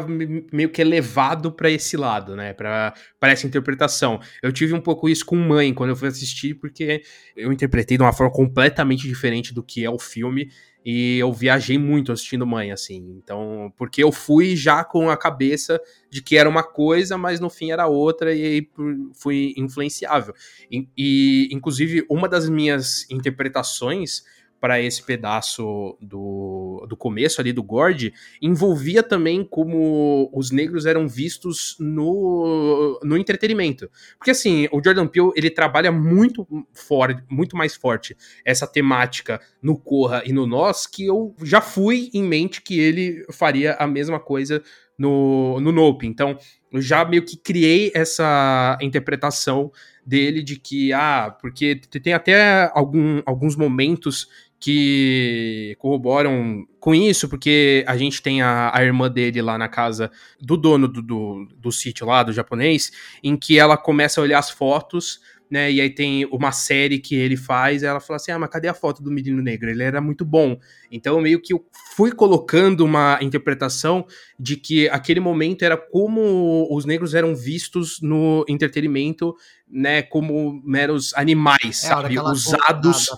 [0.52, 2.52] meio que é levado para esse lado, né?
[2.52, 4.20] Pra, pra essa interpretação.
[4.42, 7.02] Eu tive um pouco isso com mãe quando eu fui assistir, porque
[7.36, 10.50] eu interpretei de uma forma completamente diferente do que é o filme.
[10.84, 13.16] E eu viajei muito assistindo Mãe, assim.
[13.16, 15.80] Então, porque eu fui já com a cabeça
[16.10, 18.70] de que era uma coisa, mas no fim era outra, e aí
[19.14, 20.34] fui influenciável.
[20.70, 24.24] E, e inclusive, uma das minhas interpretações
[24.64, 31.06] para esse pedaço do, do começo ali do Gord, envolvia também como os negros eram
[31.06, 33.90] vistos no, no entretenimento.
[34.16, 39.76] Porque assim, o Jordan Peele, ele trabalha muito forte, muito mais forte essa temática no
[39.76, 44.18] Corra e no Nós, que eu já fui em mente que ele faria a mesma
[44.18, 44.62] coisa
[44.98, 46.06] no, no Nope.
[46.06, 46.38] Então,
[46.72, 49.70] eu já meio que criei essa interpretação
[50.04, 54.28] dele de que, ah, porque tem até algum, alguns momentos
[54.64, 60.10] que corroboram com isso, porque a gente tem a, a irmã dele lá na casa
[60.40, 62.90] do dono do, do, do sítio lá, do japonês,
[63.22, 65.70] em que ela começa a olhar as fotos né?
[65.70, 68.68] E aí tem uma série que ele faz, e ela fala assim: ah, mas cadê
[68.68, 69.70] a foto do menino negro?
[69.70, 70.58] Ele era muito bom.
[70.90, 74.06] Então, meio que eu fui colocando uma interpretação
[74.38, 79.34] de que aquele momento era como os negros eram vistos no entretenimento,
[79.68, 80.02] né?
[80.02, 82.18] Como meros animais, é, sabe?
[82.18, 83.08] Usados.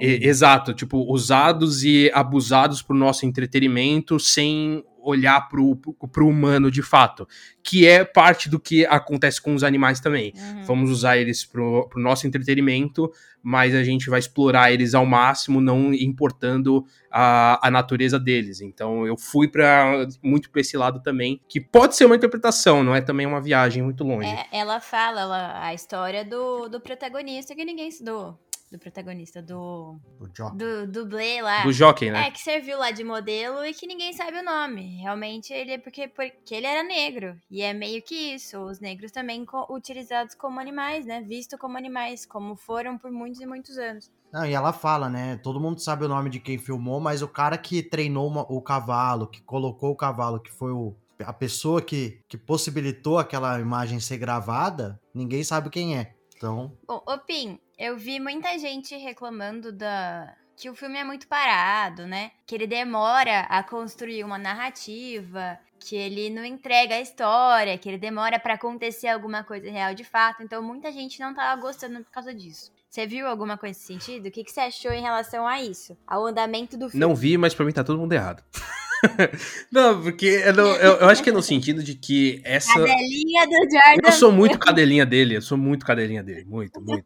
[0.00, 6.82] É, exato, tipo, usados e abusados pro nosso entretenimento sem olhar pro, pro, humano de
[6.82, 7.26] fato,
[7.62, 10.32] que é parte do que acontece com os animais também.
[10.36, 10.64] Uhum.
[10.64, 13.10] Vamos usar eles pro, pro nosso entretenimento,
[13.42, 18.60] mas a gente vai explorar eles ao máximo, não importando a, a natureza deles.
[18.60, 22.94] Então eu fui para muito para esse lado também, que pode ser uma interpretação, não
[22.94, 24.28] é também uma viagem muito longe.
[24.28, 28.38] É, ela fala ela, a história do, do protagonista que ninguém estudou do
[28.78, 29.98] protagonista, do.
[30.18, 31.62] Do, do dublê lá.
[31.62, 32.28] Do Jockey, né?
[32.28, 34.96] É, que serviu lá de modelo e que ninguém sabe o nome.
[35.00, 37.36] Realmente ele é porque, porque ele era negro.
[37.50, 38.58] E é meio que isso.
[38.58, 41.22] Os negros também co utilizados como animais, né?
[41.22, 44.10] Visto como animais, como foram por muitos e muitos anos.
[44.32, 45.36] Não, e ela fala, né?
[45.36, 48.60] Todo mundo sabe o nome de quem filmou, mas o cara que treinou uma, o
[48.60, 54.00] cavalo, que colocou o cavalo, que foi o, a pessoa que, que possibilitou aquela imagem
[54.00, 56.14] ser gravada, ninguém sabe quem é.
[56.36, 56.76] Então.
[56.86, 62.06] Bom, ô Pim, eu vi muita gente reclamando da que o filme é muito parado,
[62.06, 62.30] né?
[62.46, 67.98] Que ele demora a construir uma narrativa, que ele não entrega a história, que ele
[67.98, 70.42] demora para acontecer alguma coisa real de fato.
[70.42, 72.72] Então muita gente não tava gostando por causa disso.
[72.88, 74.26] Você viu alguma coisa nesse sentido?
[74.26, 75.98] O que, que você achou em relação a isso?
[76.06, 77.04] Ao andamento do filme?
[77.04, 78.44] Não vi, mas pra mim tá todo mundo errado.
[79.70, 82.72] não, porque eu, eu, eu, acho que é no sentido de que essa.
[82.72, 84.06] Cadelinha do Jordan.
[84.06, 87.04] Eu sou muito cadelinha dele, eu sou muito cadelinha dele, muito, muito.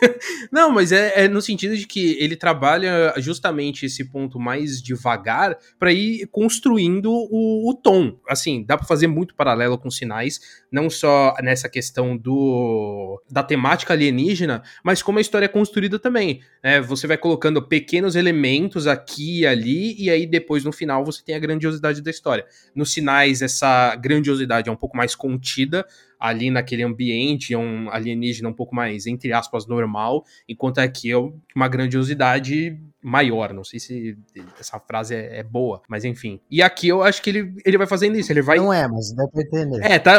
[0.50, 5.56] não, mas é, é, no sentido de que ele trabalha justamente esse ponto mais devagar
[5.78, 8.18] para ir construindo o, o, tom.
[8.28, 13.92] Assim, dá para fazer muito paralelo com sinais, não só nessa questão do da temática
[13.94, 16.40] alienígena, mas como a história é construída também.
[16.62, 16.80] Né?
[16.80, 21.34] Você vai colocando pequenos elementos aqui e ali, e aí depois no final você tem
[21.34, 22.46] a grandiosidade da história.
[22.74, 25.84] Nos sinais, essa grandiosidade é um pouco mais contida,
[26.18, 31.16] ali naquele ambiente, é um alienígena um pouco mais, entre aspas, normal, enquanto aqui é
[31.54, 33.54] uma grandiosidade maior.
[33.54, 34.18] Não sei se
[34.58, 36.40] essa frase é, é, boa, mas enfim.
[36.50, 38.32] E aqui eu acho que ele, ele vai fazendo isso.
[38.32, 38.58] Ele vai.
[38.58, 39.80] Não é, mas dá pra entender.
[39.84, 40.18] É, tá.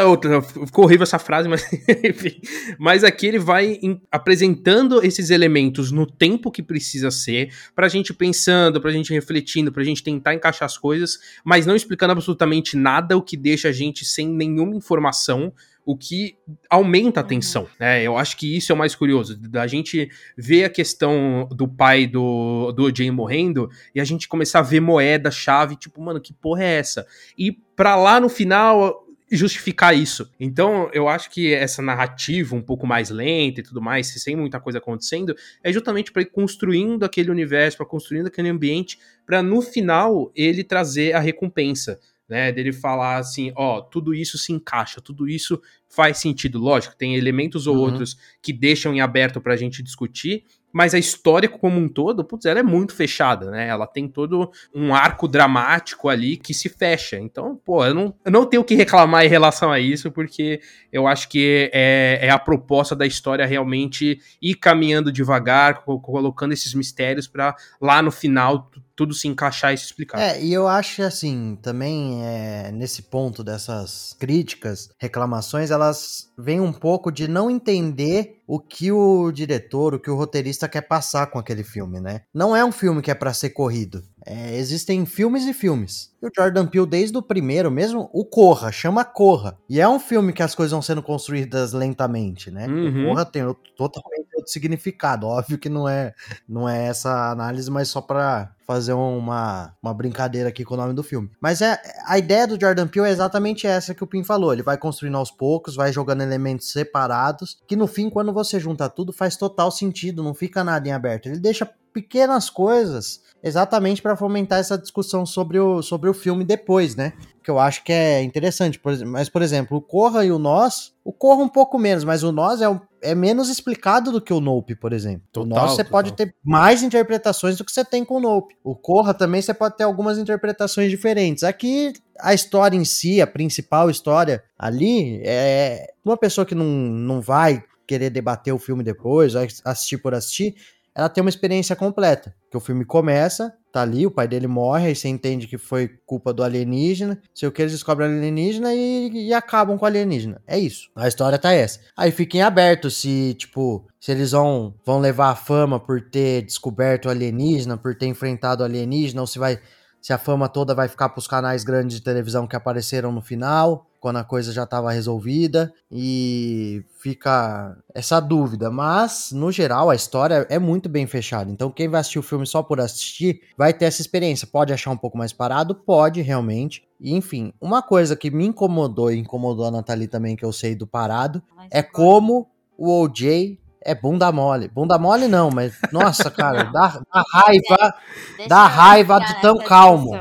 [0.66, 1.70] Ficou horrível essa frase, mas
[2.02, 2.40] enfim.
[2.78, 8.14] Mas aqui ele vai em, apresentando esses elementos no tempo que precisa ser, pra gente
[8.14, 13.16] pensando, pra gente refletindo, pra gente tentar encaixar as coisas, mas não explicando absolutamente nada,
[13.16, 15.52] o que deixa a gente sem nenhuma informação
[15.88, 16.36] o que
[16.68, 17.28] aumenta a uhum.
[17.28, 18.02] tensão, né?
[18.02, 22.06] Eu acho que isso é o mais curioso, da gente ver a questão do pai
[22.06, 26.34] do, do Jay morrendo e a gente começar a ver moeda, chave, tipo, mano, que
[26.34, 27.06] porra é essa?
[27.38, 30.30] E pra lá no final justificar isso.
[30.38, 34.60] Então, eu acho que essa narrativa um pouco mais lenta e tudo mais, sem muita
[34.60, 39.62] coisa acontecendo, é justamente para ir construindo aquele universo, para construindo aquele ambiente, para no
[39.62, 41.98] final ele trazer a recompensa
[42.28, 42.52] né?
[42.52, 46.58] Dele falar assim, ó, tudo isso se encaixa, tudo isso faz sentido.
[46.58, 47.82] Lógico, tem elementos ou uhum.
[47.82, 52.44] outros que deixam em aberto pra gente discutir, mas a história como um todo, putz,
[52.44, 53.68] ela é muito fechada, né?
[53.68, 57.18] Ela tem todo um arco dramático ali que se fecha.
[57.18, 60.60] Então, pô, eu não, eu não tenho o que reclamar em relação a isso, porque
[60.92, 66.74] eu acho que é, é a proposta da história realmente ir caminhando devagar, colocando esses
[66.74, 70.18] mistérios para lá no final tudo se encaixar e se explicar.
[70.20, 76.72] É, e eu acho assim, também é, nesse ponto dessas críticas, reclamações, elas vêm um
[76.72, 81.38] pouco de não entender o que o diretor, o que o roteirista quer passar com
[81.38, 82.22] aquele filme, né?
[82.34, 84.02] Não é um filme que é para ser corrido.
[84.30, 86.12] É, existem filmes e filmes.
[86.22, 89.56] E o Jordan Peele, desde o primeiro mesmo, o Corra, chama Corra.
[89.70, 92.66] E é um filme que as coisas vão sendo construídas lentamente, né?
[92.66, 93.04] Uhum.
[93.04, 93.42] O Corra tem
[93.74, 95.26] totalmente outro significado.
[95.26, 96.12] Óbvio que não é,
[96.46, 100.92] não é essa análise, mas só pra fazer uma, uma brincadeira aqui com o nome
[100.92, 101.30] do filme.
[101.40, 104.52] Mas é a ideia do Jordan Peele é exatamente essa que o Pim falou.
[104.52, 108.90] Ele vai construindo aos poucos, vai jogando elementos separados, que no fim, quando você junta
[108.90, 111.30] tudo, faz total sentido, não fica nada em aberto.
[111.30, 116.96] Ele deixa pequenas coisas exatamente para fomentar essa discussão sobre o, sobre o filme depois,
[116.96, 117.12] né?
[117.42, 118.78] Que eu acho que é interessante.
[118.78, 122.22] Por, mas, por exemplo, o Corra e o Nós, o Corra um pouco menos, mas
[122.22, 122.66] o Nós é,
[123.00, 125.22] é menos explicado do que o Nope, por exemplo.
[125.32, 125.90] Total, o Nós você total.
[125.90, 128.56] pode ter mais interpretações do que você tem com o Nope.
[128.62, 131.44] O Corra também você pode ter algumas interpretações diferentes.
[131.44, 137.20] Aqui, a história em si, a principal história ali, é uma pessoa que não, não
[137.20, 140.54] vai querer debater o filme depois, assistir por assistir,
[140.98, 142.34] ela tem uma experiência completa.
[142.50, 145.86] Que o filme começa, tá ali, o pai dele morre, aí você entende que foi
[146.04, 150.42] culpa do alienígena, sei o que, eles descobrem alienígena e, e acabam com o alienígena.
[150.44, 150.90] É isso.
[150.96, 151.78] A história tá essa.
[151.96, 157.06] Aí fiquem abertos se, tipo, se eles vão, vão levar a fama por ter descoberto
[157.06, 159.60] o alienígena, por ter enfrentado o alienígena, ou se vai
[160.00, 163.20] se a fama toda vai ficar para os canais grandes de televisão que apareceram no
[163.20, 168.70] final, quando a coisa já estava resolvida, e fica essa dúvida.
[168.70, 171.50] Mas, no geral, a história é muito bem fechada.
[171.50, 174.46] Então, quem vai assistir o filme só por assistir vai ter essa experiência.
[174.46, 175.74] Pode achar um pouco mais parado?
[175.74, 176.86] Pode, realmente.
[177.00, 180.74] E, enfim, uma coisa que me incomodou e incomodou a Nathalie também, que eu sei
[180.74, 183.58] do parado, é como o OJ
[183.88, 184.68] é bunda mole.
[184.68, 187.94] Bunda mole não, mas nossa, cara, dá, dá raiva,
[188.36, 190.20] Deixa dá raiva de tão calmo.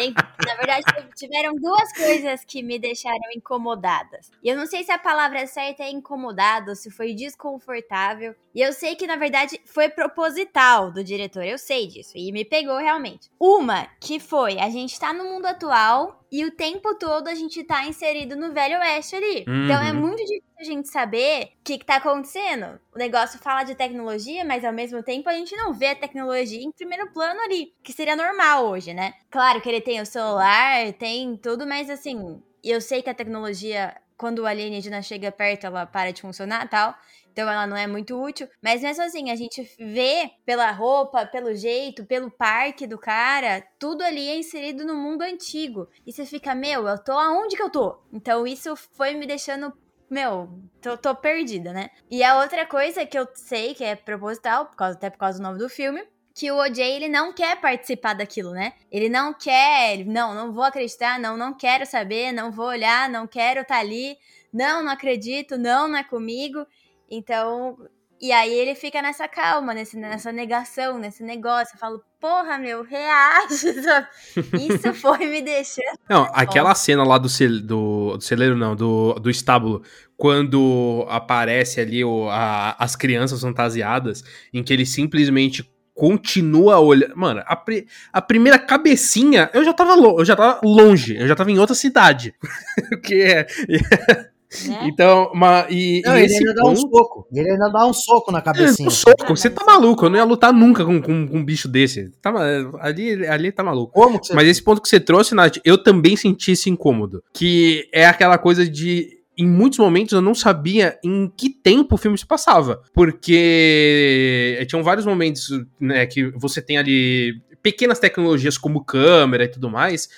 [0.00, 0.14] Tem,
[0.46, 0.84] na verdade,
[1.14, 4.30] tiveram duas coisas que me deixaram incomodadas.
[4.42, 8.34] E eu não sei se a palavra certa é incomodado, se foi desconfortável.
[8.54, 11.44] E eu sei que, na verdade, foi proposital do diretor.
[11.44, 12.12] Eu sei disso.
[12.16, 13.30] E me pegou realmente.
[13.38, 17.64] Uma, que foi: a gente tá no mundo atual e o tempo todo a gente
[17.64, 19.44] tá inserido no Velho Oeste ali.
[19.48, 19.64] Uhum.
[19.64, 20.00] Então é uhum.
[20.00, 22.78] muito difícil a gente saber o que, que tá acontecendo.
[22.94, 26.62] O negócio fala de tecnologia, mas ao mesmo tempo a gente não vê a tecnologia
[26.62, 29.14] em primeiro plano ali, que seria normal hoje, né?
[29.30, 33.96] Claro que ele tem o celular, tem tudo, mas assim, eu sei que a tecnologia,
[34.18, 36.94] quando o alienígena chega perto, ela para de funcionar tal
[37.32, 38.48] então ela não é muito útil.
[38.62, 44.02] Mas mesmo assim, a gente vê pela roupa, pelo jeito, pelo parque do cara, tudo
[44.02, 45.88] ali é inserido no mundo antigo.
[46.06, 47.98] E você fica, meu, eu tô aonde que eu tô?
[48.12, 49.72] Então isso foi me deixando
[50.10, 50.48] meu,
[50.82, 51.88] tô, tô, perdida, né?
[52.10, 55.38] E a outra coisa que eu sei que é proposital, por causa, até por causa
[55.38, 56.02] do nome do filme,
[56.34, 58.72] que o OJ ele não quer participar daquilo, né?
[58.90, 63.08] Ele não quer, ele, não, não vou acreditar, não, não quero saber, não vou olhar,
[63.08, 64.16] não quero estar tá ali,
[64.52, 66.66] não, não acredito, não, não é comigo.
[67.10, 67.76] Então,
[68.20, 71.74] e aí ele fica nessa calma, nesse, nessa negação, nesse negócio.
[71.74, 73.66] Eu falo, porra, meu, reage.
[74.68, 75.98] Isso foi me deixando.
[76.08, 79.82] Não, aquela cena lá do, cel, do, do celeiro, não, do, do estábulo,
[80.16, 85.64] quando aparece ali o, a, as crianças fantasiadas, em que ele simplesmente
[85.94, 87.16] continua olhando.
[87.16, 87.64] Mano, a,
[88.12, 91.74] a primeira cabecinha, eu já tava, eu já tava longe, eu já tava em outra
[91.74, 92.34] cidade.
[93.04, 93.46] que é.
[93.68, 94.26] Né?
[94.82, 96.64] Então, mas, e, não, e ele ainda ponto...
[96.64, 97.28] dá um soco.
[97.32, 98.88] Ele ainda dá um soco na cabecinha.
[98.88, 100.04] um soco, você tá maluco.
[100.04, 102.10] Eu não ia lutar nunca com, com, com um bicho desse.
[102.20, 102.32] Tá,
[102.80, 103.92] ali, ali tá maluco.
[103.92, 104.34] Como que você...
[104.34, 107.22] Mas esse ponto que você trouxe, Nath, eu também senti esse incômodo.
[107.32, 111.98] Que é aquela coisa de em muitos momentos eu não sabia em que tempo o
[111.98, 112.82] filme se passava.
[112.92, 115.48] Porque tinham vários momentos
[115.80, 120.08] né, que você tem ali pequenas tecnologias como câmera e tudo mais,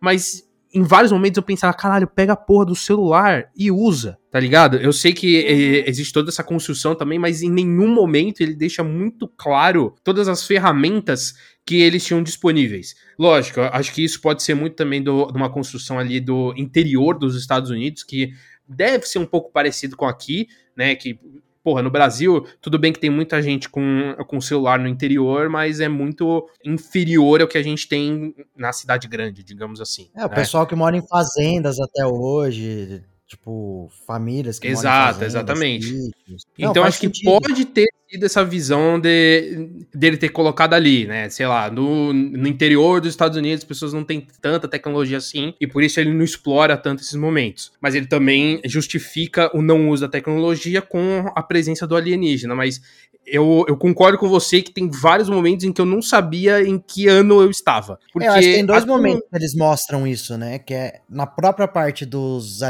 [0.00, 0.42] mas
[0.74, 4.78] em vários momentos eu pensava, caralho, pega a porra do celular e usa, tá ligado?
[4.78, 5.88] Eu sei que uhum.
[5.88, 10.46] existe toda essa construção também, mas em nenhum momento ele deixa muito claro todas as
[10.46, 11.34] ferramentas
[11.66, 12.94] que eles tinham disponíveis.
[13.18, 17.18] Lógico, acho que isso pode ser muito também do, de uma construção ali do interior
[17.18, 18.32] dos Estados Unidos, que
[18.74, 20.94] deve ser um pouco parecido com aqui, né?
[20.94, 21.18] Que
[21.62, 25.80] porra, no Brasil, tudo bem que tem muita gente com, com celular no interior, mas
[25.80, 30.10] é muito inferior ao que a gente tem na cidade grande, digamos assim.
[30.14, 30.34] É, o né?
[30.34, 36.10] pessoal que mora em fazendas até hoje, tipo, famílias que Exato, exatamente.
[36.58, 41.30] Então Não, acho que pode ter sido essa visão de, dele ter colocado ali, né?
[41.30, 45.54] Sei lá, no, no interior dos Estados Unidos as pessoas não têm tanta tecnologia assim
[45.58, 47.72] e por isso ele não explora tanto esses momentos.
[47.80, 52.54] Mas ele também justifica o não uso da tecnologia com a presença do alienígena.
[52.54, 52.82] Mas
[53.26, 56.78] eu, eu concordo com você que tem vários momentos em que eu não sabia em
[56.78, 57.98] que ano eu estava.
[58.12, 60.58] Porque é, eu acho que tem dois momentos que eles mostram isso, né?
[60.58, 62.62] Que é na própria parte dos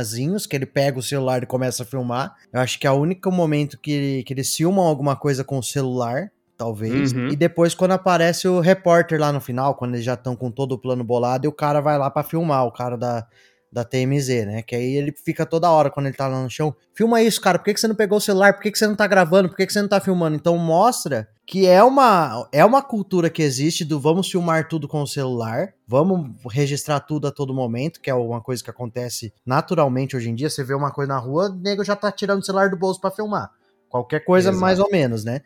[0.00, 2.34] alienígenazinhos, que ele pega o celular e começa a filmar.
[2.52, 5.62] Eu acho que é o único momento que, que eles filmam alguma coisa com o
[5.62, 7.12] celular talvez.
[7.12, 7.28] Uhum.
[7.28, 10.72] E depois, quando aparece o repórter lá no final, quando eles já estão com todo
[10.72, 13.26] o plano bolado, e o cara vai lá para filmar, o cara da,
[13.72, 14.62] da TMZ, né?
[14.62, 16.74] Que aí ele fica toda hora quando ele tá lá no chão.
[16.92, 17.58] Filma isso, cara.
[17.58, 18.54] Por que, que você não pegou o celular?
[18.54, 19.48] Por que, que você não tá gravando?
[19.48, 20.34] Por que, que você não tá filmando?
[20.36, 25.02] Então mostra que é uma, é uma cultura que existe do vamos filmar tudo com
[25.02, 30.16] o celular, vamos registrar tudo a todo momento, que é uma coisa que acontece naturalmente
[30.16, 30.48] hoje em dia.
[30.48, 33.00] Você vê uma coisa na rua, o nego já tá tirando o celular do bolso
[33.00, 33.50] para filmar.
[33.88, 34.60] Qualquer coisa, Exato.
[34.60, 35.40] mais ou menos, né?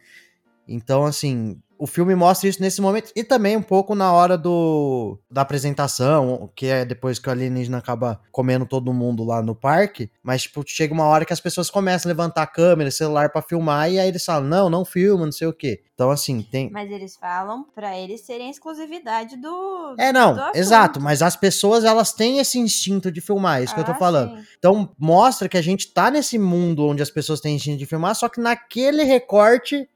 [0.68, 5.18] Então, assim, o filme mostra isso nesse momento e também um pouco na hora do
[5.30, 10.10] da apresentação, que é depois que o alienígena acaba comendo todo mundo lá no parque,
[10.22, 13.42] mas tipo, chega uma hora que as pessoas começam a levantar a câmera, celular para
[13.42, 15.82] filmar e aí eles falam: "Não, não filma, não sei o quê".
[15.94, 21.00] Então assim, tem Mas eles falam para eles serem exclusividade do É, não, do exato,
[21.00, 23.92] mas as pessoas elas têm esse instinto de filmar, é isso ah, que eu tô
[23.92, 24.36] ah, falando.
[24.36, 24.44] Sim.
[24.58, 28.14] Então mostra que a gente tá nesse mundo onde as pessoas têm instinto de filmar,
[28.14, 29.88] só que naquele recorte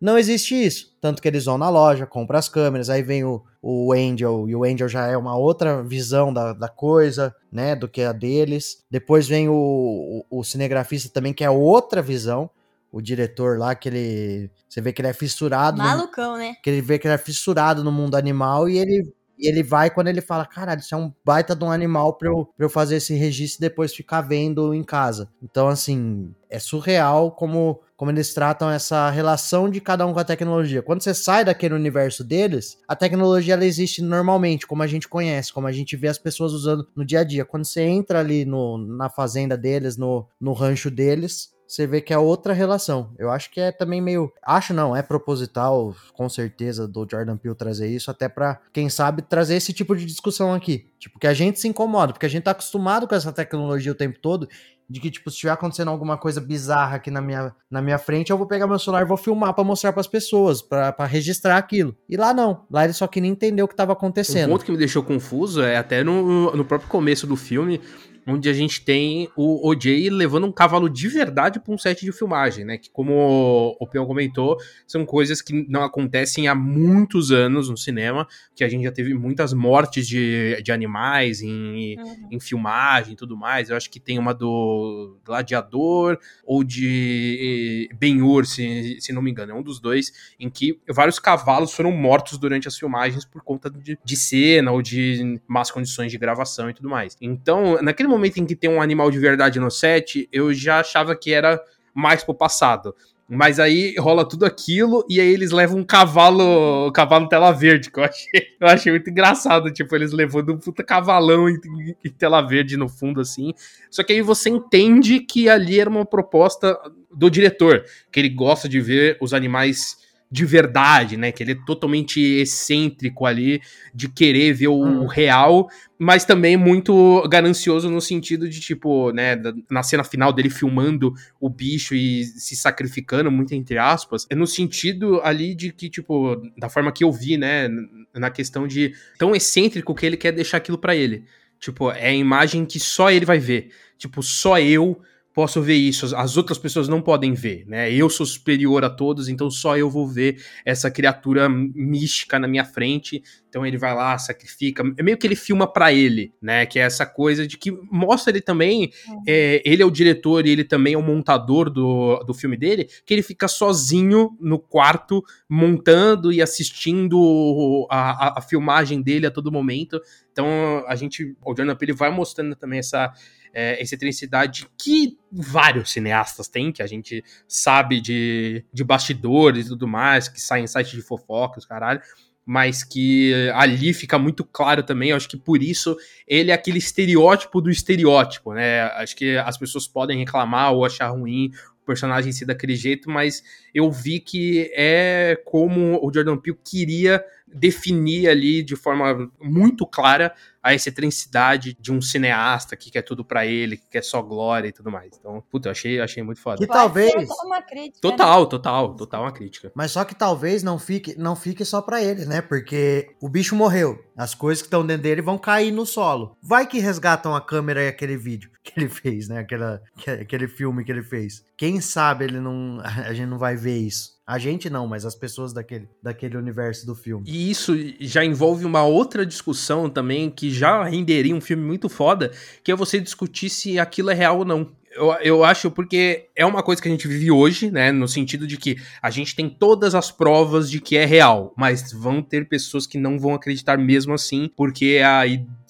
[0.00, 0.94] não existe isso.
[1.00, 4.54] Tanto que eles vão na loja, compram as câmeras, aí vem o, o Angel, e
[4.54, 8.84] o Angel já é uma outra visão da, da coisa, né, do que a deles.
[8.90, 12.50] Depois vem o, o, o cinegrafista também, que é outra visão.
[12.92, 14.50] O diretor lá, que ele.
[14.68, 15.76] Você vê que ele é fissurado.
[15.76, 16.54] Malucão, no, né?
[16.62, 19.90] Que ele vê que ele é fissurado no mundo animal e ele e ele vai
[19.90, 22.70] quando ele fala, caralho, isso é um baita de um animal pra eu, pra eu
[22.70, 25.28] fazer esse registro e depois ficar vendo em casa.
[25.42, 30.24] Então, assim, é surreal como, como eles tratam essa relação de cada um com a
[30.24, 30.82] tecnologia.
[30.82, 35.52] Quando você sai daquele universo deles, a tecnologia ela existe normalmente, como a gente conhece,
[35.52, 37.44] como a gente vê as pessoas usando no dia a dia.
[37.44, 42.12] Quando você entra ali no, na fazenda deles, no, no rancho deles, você vê que
[42.12, 43.10] é outra relação.
[43.18, 44.32] Eu acho que é também meio.
[44.42, 49.22] Acho não, é proposital, com certeza, do Jordan Peele trazer isso, até para quem sabe,
[49.22, 50.90] trazer esse tipo de discussão aqui.
[50.98, 53.94] Tipo, que a gente se incomoda, porque a gente tá acostumado com essa tecnologia o
[53.94, 54.48] tempo todo,
[54.88, 58.30] de que, tipo, se estiver acontecendo alguma coisa bizarra aqui na minha, na minha frente,
[58.30, 61.56] eu vou pegar meu celular e vou filmar para mostrar para as pessoas, para registrar
[61.56, 61.94] aquilo.
[62.08, 62.64] E lá não.
[62.70, 64.48] Lá ele só queria entender o que estava acontecendo.
[64.48, 67.80] Um ponto que me deixou confuso é até no, no próprio começo do filme,
[68.26, 72.10] onde a gente tem o OJ levando um cavalo de verdade para um set de
[72.10, 72.76] filmagem, né?
[72.76, 78.26] Que, como o Peão comentou, são coisas que não acontecem há muitos anos no cinema,
[78.54, 82.28] que a gente já teve muitas mortes de, de animais em, uhum.
[82.32, 83.70] em filmagem e tudo mais.
[83.70, 89.52] Eu acho que tem uma do Gladiador ou de Ben-Hur, se, se não me engano,
[89.52, 93.70] é um dos dois, em que vários cavalos foram mortos durante as filmagens por conta
[93.70, 97.16] de, de cena ou de más condições de gravação e tudo mais.
[97.20, 101.16] Então, naquele momento em que tem um animal de verdade no set, eu já achava
[101.16, 101.60] que era
[101.94, 102.94] mais pro passado.
[103.28, 107.90] Mas aí rola tudo aquilo e aí eles levam um cavalo, um cavalo tela verde,
[107.90, 111.58] que eu achei, eu achei muito engraçado, tipo, eles levando um puta cavalão em,
[112.04, 113.52] em, tela verde no fundo, assim.
[113.90, 116.78] Só que aí você entende que ali era uma proposta
[117.12, 121.30] do diretor, que ele gosta de ver os animais de verdade, né?
[121.30, 123.60] Que ele é totalmente excêntrico ali,
[123.94, 125.06] de querer ver o, hum.
[125.06, 125.68] real,
[125.98, 131.48] mas também muito ganancioso no sentido de, tipo, né, na cena final dele filmando o
[131.48, 136.68] bicho e se sacrificando, muito entre aspas, é no sentido ali de que, tipo, da
[136.68, 137.68] forma que eu vi, né,
[138.14, 141.24] na questão de tão excêntrico que ele quer deixar aquilo para ele.
[141.58, 143.70] Tipo, é a imagem que só ele vai ver.
[143.96, 145.00] Tipo, só eu
[145.36, 147.92] posso ver isso, as outras pessoas não podem ver, né?
[147.92, 152.64] Eu sou superior a todos, então só eu vou ver essa criatura mística na minha
[152.64, 153.22] frente.
[153.46, 154.82] Então ele vai lá, sacrifica.
[154.96, 156.64] É meio que ele filma para ele, né?
[156.64, 158.90] Que é essa coisa de que mostra ele também.
[159.06, 159.22] Uhum.
[159.28, 162.88] É, ele é o diretor e ele também é o montador do, do filme dele,
[163.04, 169.30] que ele fica sozinho no quarto, montando e assistindo a, a, a filmagem dele a
[169.30, 170.00] todo momento.
[170.32, 173.12] Então a gente, o Jordan Peele vai mostrando também essa
[173.56, 179.88] é, excentricidade que vários cineastas têm, que a gente sabe de, de bastidores e tudo
[179.88, 182.02] mais, que saem em sites de fofocas, caralho
[182.48, 185.96] mas que ali fica muito claro também, eu acho que por isso
[186.28, 188.82] ele é aquele estereótipo do estereótipo, né?
[188.82, 191.50] Acho que as pessoas podem reclamar ou achar ruim
[191.82, 193.42] o personagem ser daquele jeito, mas
[193.74, 200.34] eu vi que é como o Jordan Peele queria definir ali de forma muito clara
[200.62, 204.72] a excentricidade de um cineasta que quer tudo para ele, que quer só glória e
[204.72, 205.16] tudo mais.
[205.16, 206.58] Então, puta, eu achei, achei muito foda.
[206.58, 207.14] Que talvez.
[207.44, 208.50] Uma crítica, total, né?
[208.50, 209.70] total, total uma crítica.
[209.76, 212.42] Mas só que talvez não fique, não fique só para ele, né?
[212.42, 213.96] Porque o bicho morreu.
[214.16, 216.36] As coisas que estão dentro dele vão cair no solo.
[216.42, 219.38] Vai que resgatam a câmera e aquele vídeo que ele fez, né?
[219.38, 219.80] Aquela,
[220.20, 221.44] aquele filme que ele fez.
[221.56, 222.80] Quem sabe ele não.
[222.82, 224.15] A gente não vai ver isso.
[224.26, 227.24] A gente não, mas as pessoas daquele, daquele universo do filme.
[227.28, 232.32] E isso já envolve uma outra discussão também, que já renderia um filme muito foda,
[232.64, 234.72] que é você discutir se aquilo é real ou não.
[234.96, 237.92] Eu, eu acho porque é uma coisa que a gente vive hoje, né?
[237.92, 241.92] No sentido de que a gente tem todas as provas de que é real, mas
[241.92, 245.26] vão ter pessoas que não vão acreditar mesmo assim, porque a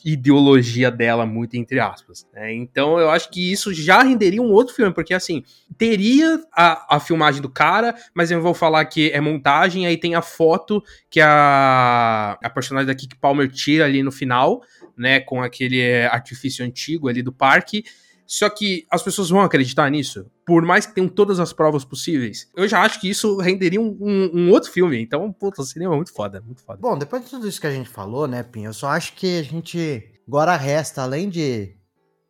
[0.06, 2.24] ideologia dela, muito entre aspas.
[2.32, 2.54] Né?
[2.54, 5.42] Então eu acho que isso já renderia um outro filme, porque assim,
[5.76, 10.14] teria a, a filmagem do cara, mas eu vou falar que é montagem, aí tem
[10.14, 14.62] a foto que a, a personagem da Kiki Palmer tira ali no final,
[14.96, 17.84] né, com aquele artifício antigo ali do parque,
[18.26, 20.26] Só que as pessoas vão acreditar nisso?
[20.44, 22.50] Por mais que tenham todas as provas possíveis.
[22.56, 25.00] Eu já acho que isso renderia um, um, um outro filme.
[25.00, 26.78] Então, puta, seria muito foda, muito foda.
[26.80, 28.70] Bom, depois de tudo isso que a gente falou, né, Pinho?
[28.70, 30.12] Eu só acho que a gente.
[30.26, 31.76] Agora resta, além de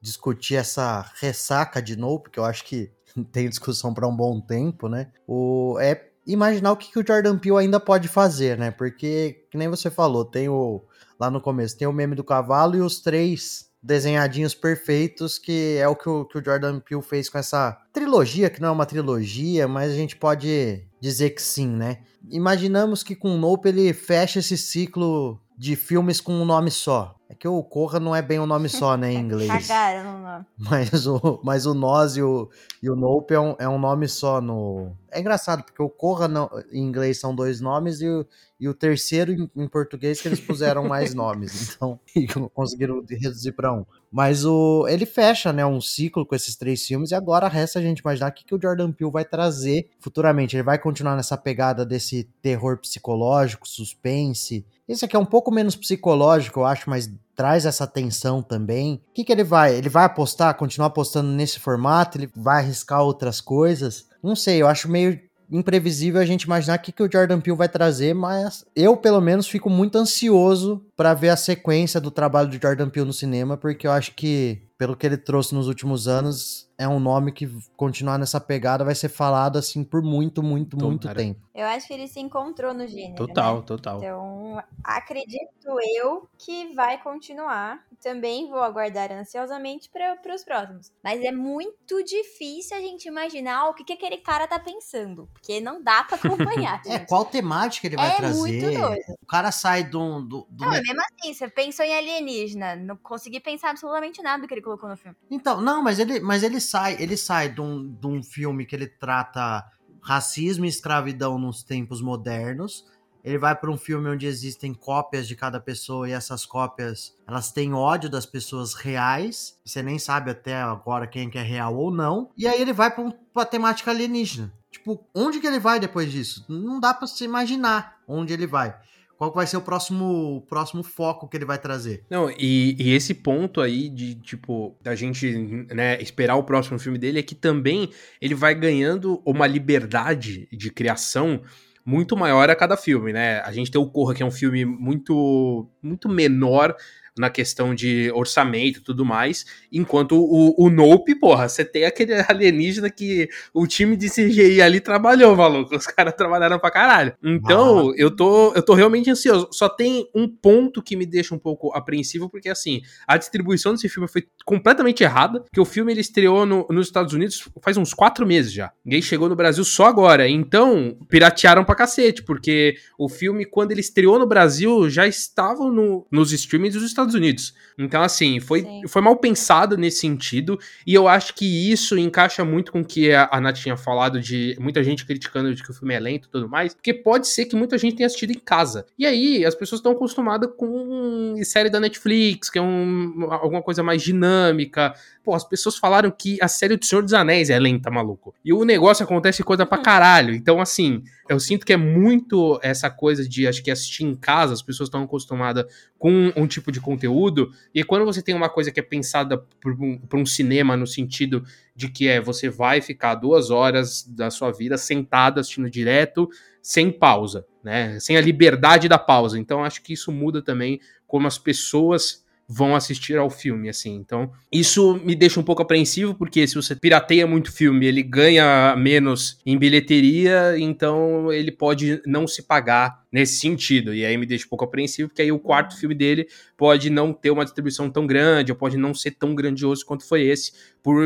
[0.01, 2.91] discutir essa ressaca de novo, porque eu acho que
[3.33, 5.11] tem discussão para um bom tempo, né?
[5.27, 8.71] O, é imaginar o que, que o Jordan Peele ainda pode fazer, né?
[8.71, 10.85] Porque, que nem você falou, tem o.
[11.19, 15.87] Lá no começo, tem o meme do cavalo e os três desenhadinhos perfeitos, que é
[15.87, 18.85] o que o, que o Jordan Peele fez com essa trilogia, que não é uma
[18.85, 21.99] trilogia, mas a gente pode dizer que sim, né?
[22.29, 27.16] Imaginamos que com o Nope ele fecha esse ciclo de filmes com um nome só.
[27.29, 29.67] É que o Corra não é bem um nome só, né, em inglês.
[29.67, 30.47] Cagaram no nome.
[30.57, 32.49] Mas o, mas o Nós e o,
[32.81, 34.93] e o Nope é um, é um nome só no...
[35.11, 38.25] É engraçado, porque o Corra não, em inglês são dois nomes e o,
[38.61, 41.75] e o terceiro em, em português que eles puseram mais nomes.
[41.75, 41.99] Então,
[42.55, 43.85] conseguiram reduzir para um.
[44.11, 47.83] Mas o, ele fecha, né, um ciclo com esses três filmes e agora resta a
[47.83, 50.55] gente imaginar o que, que o Jordan Peele vai trazer futuramente.
[50.55, 54.65] Ele vai continuar nessa pegada desse terror psicológico, suspense.
[54.89, 59.03] Esse aqui é um pouco menos psicológico, eu acho, mas traz essa tensão também.
[59.11, 59.75] O que, que ele vai?
[59.75, 62.17] Ele vai apostar, continuar apostando nesse formato?
[62.17, 64.07] Ele vai arriscar outras coisas?
[64.23, 65.21] Não sei, eu acho meio
[65.51, 69.21] imprevisível a gente imaginar o que, que o Jordan Peele vai trazer, mas eu, pelo
[69.21, 73.57] menos, fico muito ansioso para ver a sequência do trabalho do Jordan Peele no cinema,
[73.57, 77.49] porque eu acho que, pelo que ele trouxe nos últimos anos, é um nome que
[77.77, 80.91] continuar nessa pegada vai ser falado assim por muito, muito, Tomara.
[80.91, 81.41] muito tempo.
[81.55, 83.15] Eu acho que ele se encontrou no gênero.
[83.15, 83.63] Total, né?
[83.67, 83.99] total.
[83.99, 87.83] Então, acredito eu que vai continuar.
[88.03, 90.93] Também vou aguardar ansiosamente para os próximos.
[91.03, 95.29] Mas é muito difícil a gente imaginar o que, que aquele cara tá pensando.
[95.33, 96.83] Porque não dá para acompanhar.
[96.87, 98.39] é, qual temática ele vai é trazer?
[98.39, 99.15] Muito doido.
[99.23, 100.21] O cara sai do.
[100.21, 102.77] do, do não, é mesmo assim, você pensou em alienígena.
[102.77, 105.17] Não consegui pensar absolutamente nada do que ele colocou no filme.
[105.31, 108.77] Então, não, mas ele, mas ele sai, ele sai de um, de um filme que
[108.77, 109.65] ele trata
[110.01, 112.87] racismo e escravidão nos tempos modernos.
[113.25, 117.51] Ele vai para um filme onde existem cópias de cada pessoa e essas cópias elas
[117.51, 119.59] têm ódio das pessoas reais.
[119.65, 122.31] Você nem sabe até agora quem é real ou não.
[122.37, 124.53] E aí ele vai para um, a temática alienígena.
[124.71, 126.45] Tipo, onde que ele vai depois disso?
[126.49, 128.79] Não dá para se imaginar onde ele vai
[129.17, 132.05] qual vai ser o próximo, o próximo foco que ele vai trazer.
[132.11, 136.99] Não, e, e, esse ponto aí de, tipo, da gente, né, esperar o próximo filme
[136.99, 137.91] dele é que também
[138.21, 141.41] ele vai ganhando uma liberdade de criação
[141.85, 143.41] muito maior a cada filme, né?
[143.41, 146.75] A gente tem o Corra, que é um filme muito, muito menor
[147.19, 152.15] na questão de orçamento e tudo mais, enquanto o, o Nope, porra, você tem aquele
[152.29, 157.15] alienígena que o time de CGI ali trabalhou, maluco, os caras trabalharam pra caralho.
[157.23, 157.95] Então, ah.
[157.97, 159.49] eu, tô, eu tô realmente ansioso.
[159.53, 163.89] Só tem um ponto que me deixa um pouco apreensivo, porque assim, a distribuição desse
[163.89, 167.93] filme foi completamente errada, que o filme ele estreou no, nos Estados Unidos faz uns
[167.93, 168.73] quatro meses já.
[168.85, 173.81] Ninguém chegou no Brasil só agora, então piratearam pra cacete, porque o filme, quando ele
[173.81, 177.55] estreou no Brasil, já estavam no, nos streamings dos Estados Estados Unidos.
[177.79, 182.73] Então, assim, foi, foi mal pensado nesse sentido, e eu acho que isso encaixa muito
[182.73, 185.75] com o que a, a Nath tinha falado de muita gente criticando de que o
[185.75, 188.39] filme é lento e tudo mais, porque pode ser que muita gente tenha assistido em
[188.39, 188.87] casa.
[188.99, 193.83] E aí, as pessoas estão acostumadas com série da Netflix, que é um, alguma coisa
[193.83, 197.91] mais dinâmica, pô, as pessoas falaram que a série do Senhor dos Anéis é lenta,
[197.91, 198.35] maluco.
[198.45, 200.35] E o negócio acontece coisa pra caralho.
[200.35, 204.53] Então, assim, eu sinto que é muito essa coisa de, acho que assistir em casa,
[204.53, 205.65] as pessoas estão acostumadas
[205.99, 207.51] com um tipo de conteúdo.
[207.75, 211.45] E quando você tem uma coisa que é pensada para um, um cinema, no sentido
[211.75, 216.29] de que é você vai ficar duas horas da sua vida sentado assistindo direto,
[216.63, 217.99] sem pausa, né?
[218.01, 219.39] Sem a liberdade da pausa.
[219.39, 223.95] Então, acho que isso muda também como as pessoas vão assistir ao filme, assim.
[223.95, 228.75] Então, isso me deixa um pouco apreensivo, porque se você pirateia muito filme, ele ganha
[228.77, 233.93] menos em bilheteria, então ele pode não se pagar nesse sentido.
[233.93, 237.13] E aí me deixa um pouco apreensivo, porque aí o quarto filme dele pode não
[237.13, 240.97] ter uma distribuição tão grande, ou pode não ser tão grandioso quanto foi esse, por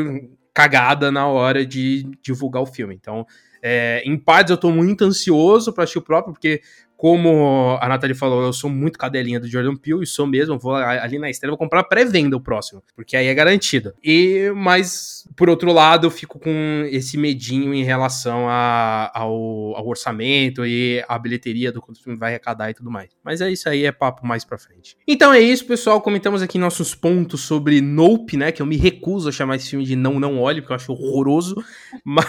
[0.52, 2.94] cagada na hora de divulgar o filme.
[2.94, 3.26] Então,
[3.62, 6.62] é, em partes eu tô muito ansioso para assistir o próprio, porque
[7.00, 10.74] como a Nathalie falou, eu sou muito cadelinha do Jordan Peele, e sou mesmo, vou
[10.74, 13.94] ali na estreia, vou comprar pré-venda o próximo, porque aí é garantido.
[14.04, 19.32] E, mas, por outro lado, eu fico com esse medinho em relação a, ao,
[19.76, 23.08] ao, orçamento e a bilheteria do quanto o filme vai arrecadar e tudo mais.
[23.24, 24.94] Mas é isso aí, é papo mais pra frente.
[25.08, 29.30] Então é isso, pessoal, comentamos aqui nossos pontos sobre Nope, né, que eu me recuso
[29.30, 31.56] a chamar esse filme de Não Não Olhe, porque eu acho horroroso,
[32.04, 32.26] mas...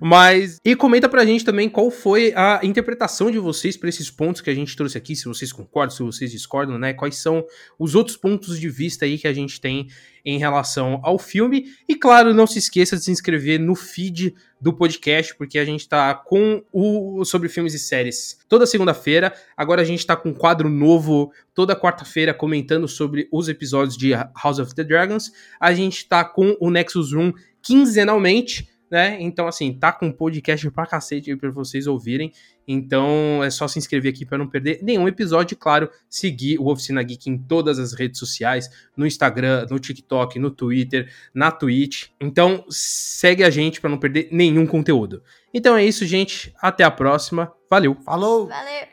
[0.00, 0.58] mas...
[0.64, 4.40] E comenta pra gente também qual foi a interpretação de vocês vocês para esses pontos
[4.40, 6.92] que a gente trouxe aqui, se vocês concordam, se vocês discordam, né?
[6.92, 7.44] Quais são
[7.78, 9.88] os outros pontos de vista aí que a gente tem
[10.24, 11.66] em relação ao filme.
[11.88, 15.88] E claro, não se esqueça de se inscrever no feed do podcast, porque a gente
[15.88, 19.32] tá com o sobre filmes e séries toda segunda-feira.
[19.56, 24.12] Agora a gente tá com um quadro novo toda quarta-feira comentando sobre os episódios de
[24.12, 25.32] House of the Dragons.
[25.58, 27.32] A gente tá com o Nexus Room
[27.62, 29.18] quinzenalmente né?
[29.20, 32.32] Então, assim, tá com podcast pra cacete aí pra vocês ouvirem.
[32.68, 35.54] Então, é só se inscrever aqui para não perder nenhum episódio.
[35.54, 40.38] E, claro, seguir o Oficina Geek em todas as redes sociais: no Instagram, no TikTok,
[40.38, 42.08] no Twitter, na Twitch.
[42.20, 45.22] Então, segue a gente para não perder nenhum conteúdo.
[45.52, 46.54] Então é isso, gente.
[46.60, 47.50] Até a próxima.
[47.70, 47.96] Valeu.
[48.04, 48.46] Falou!
[48.46, 48.88] Valeu!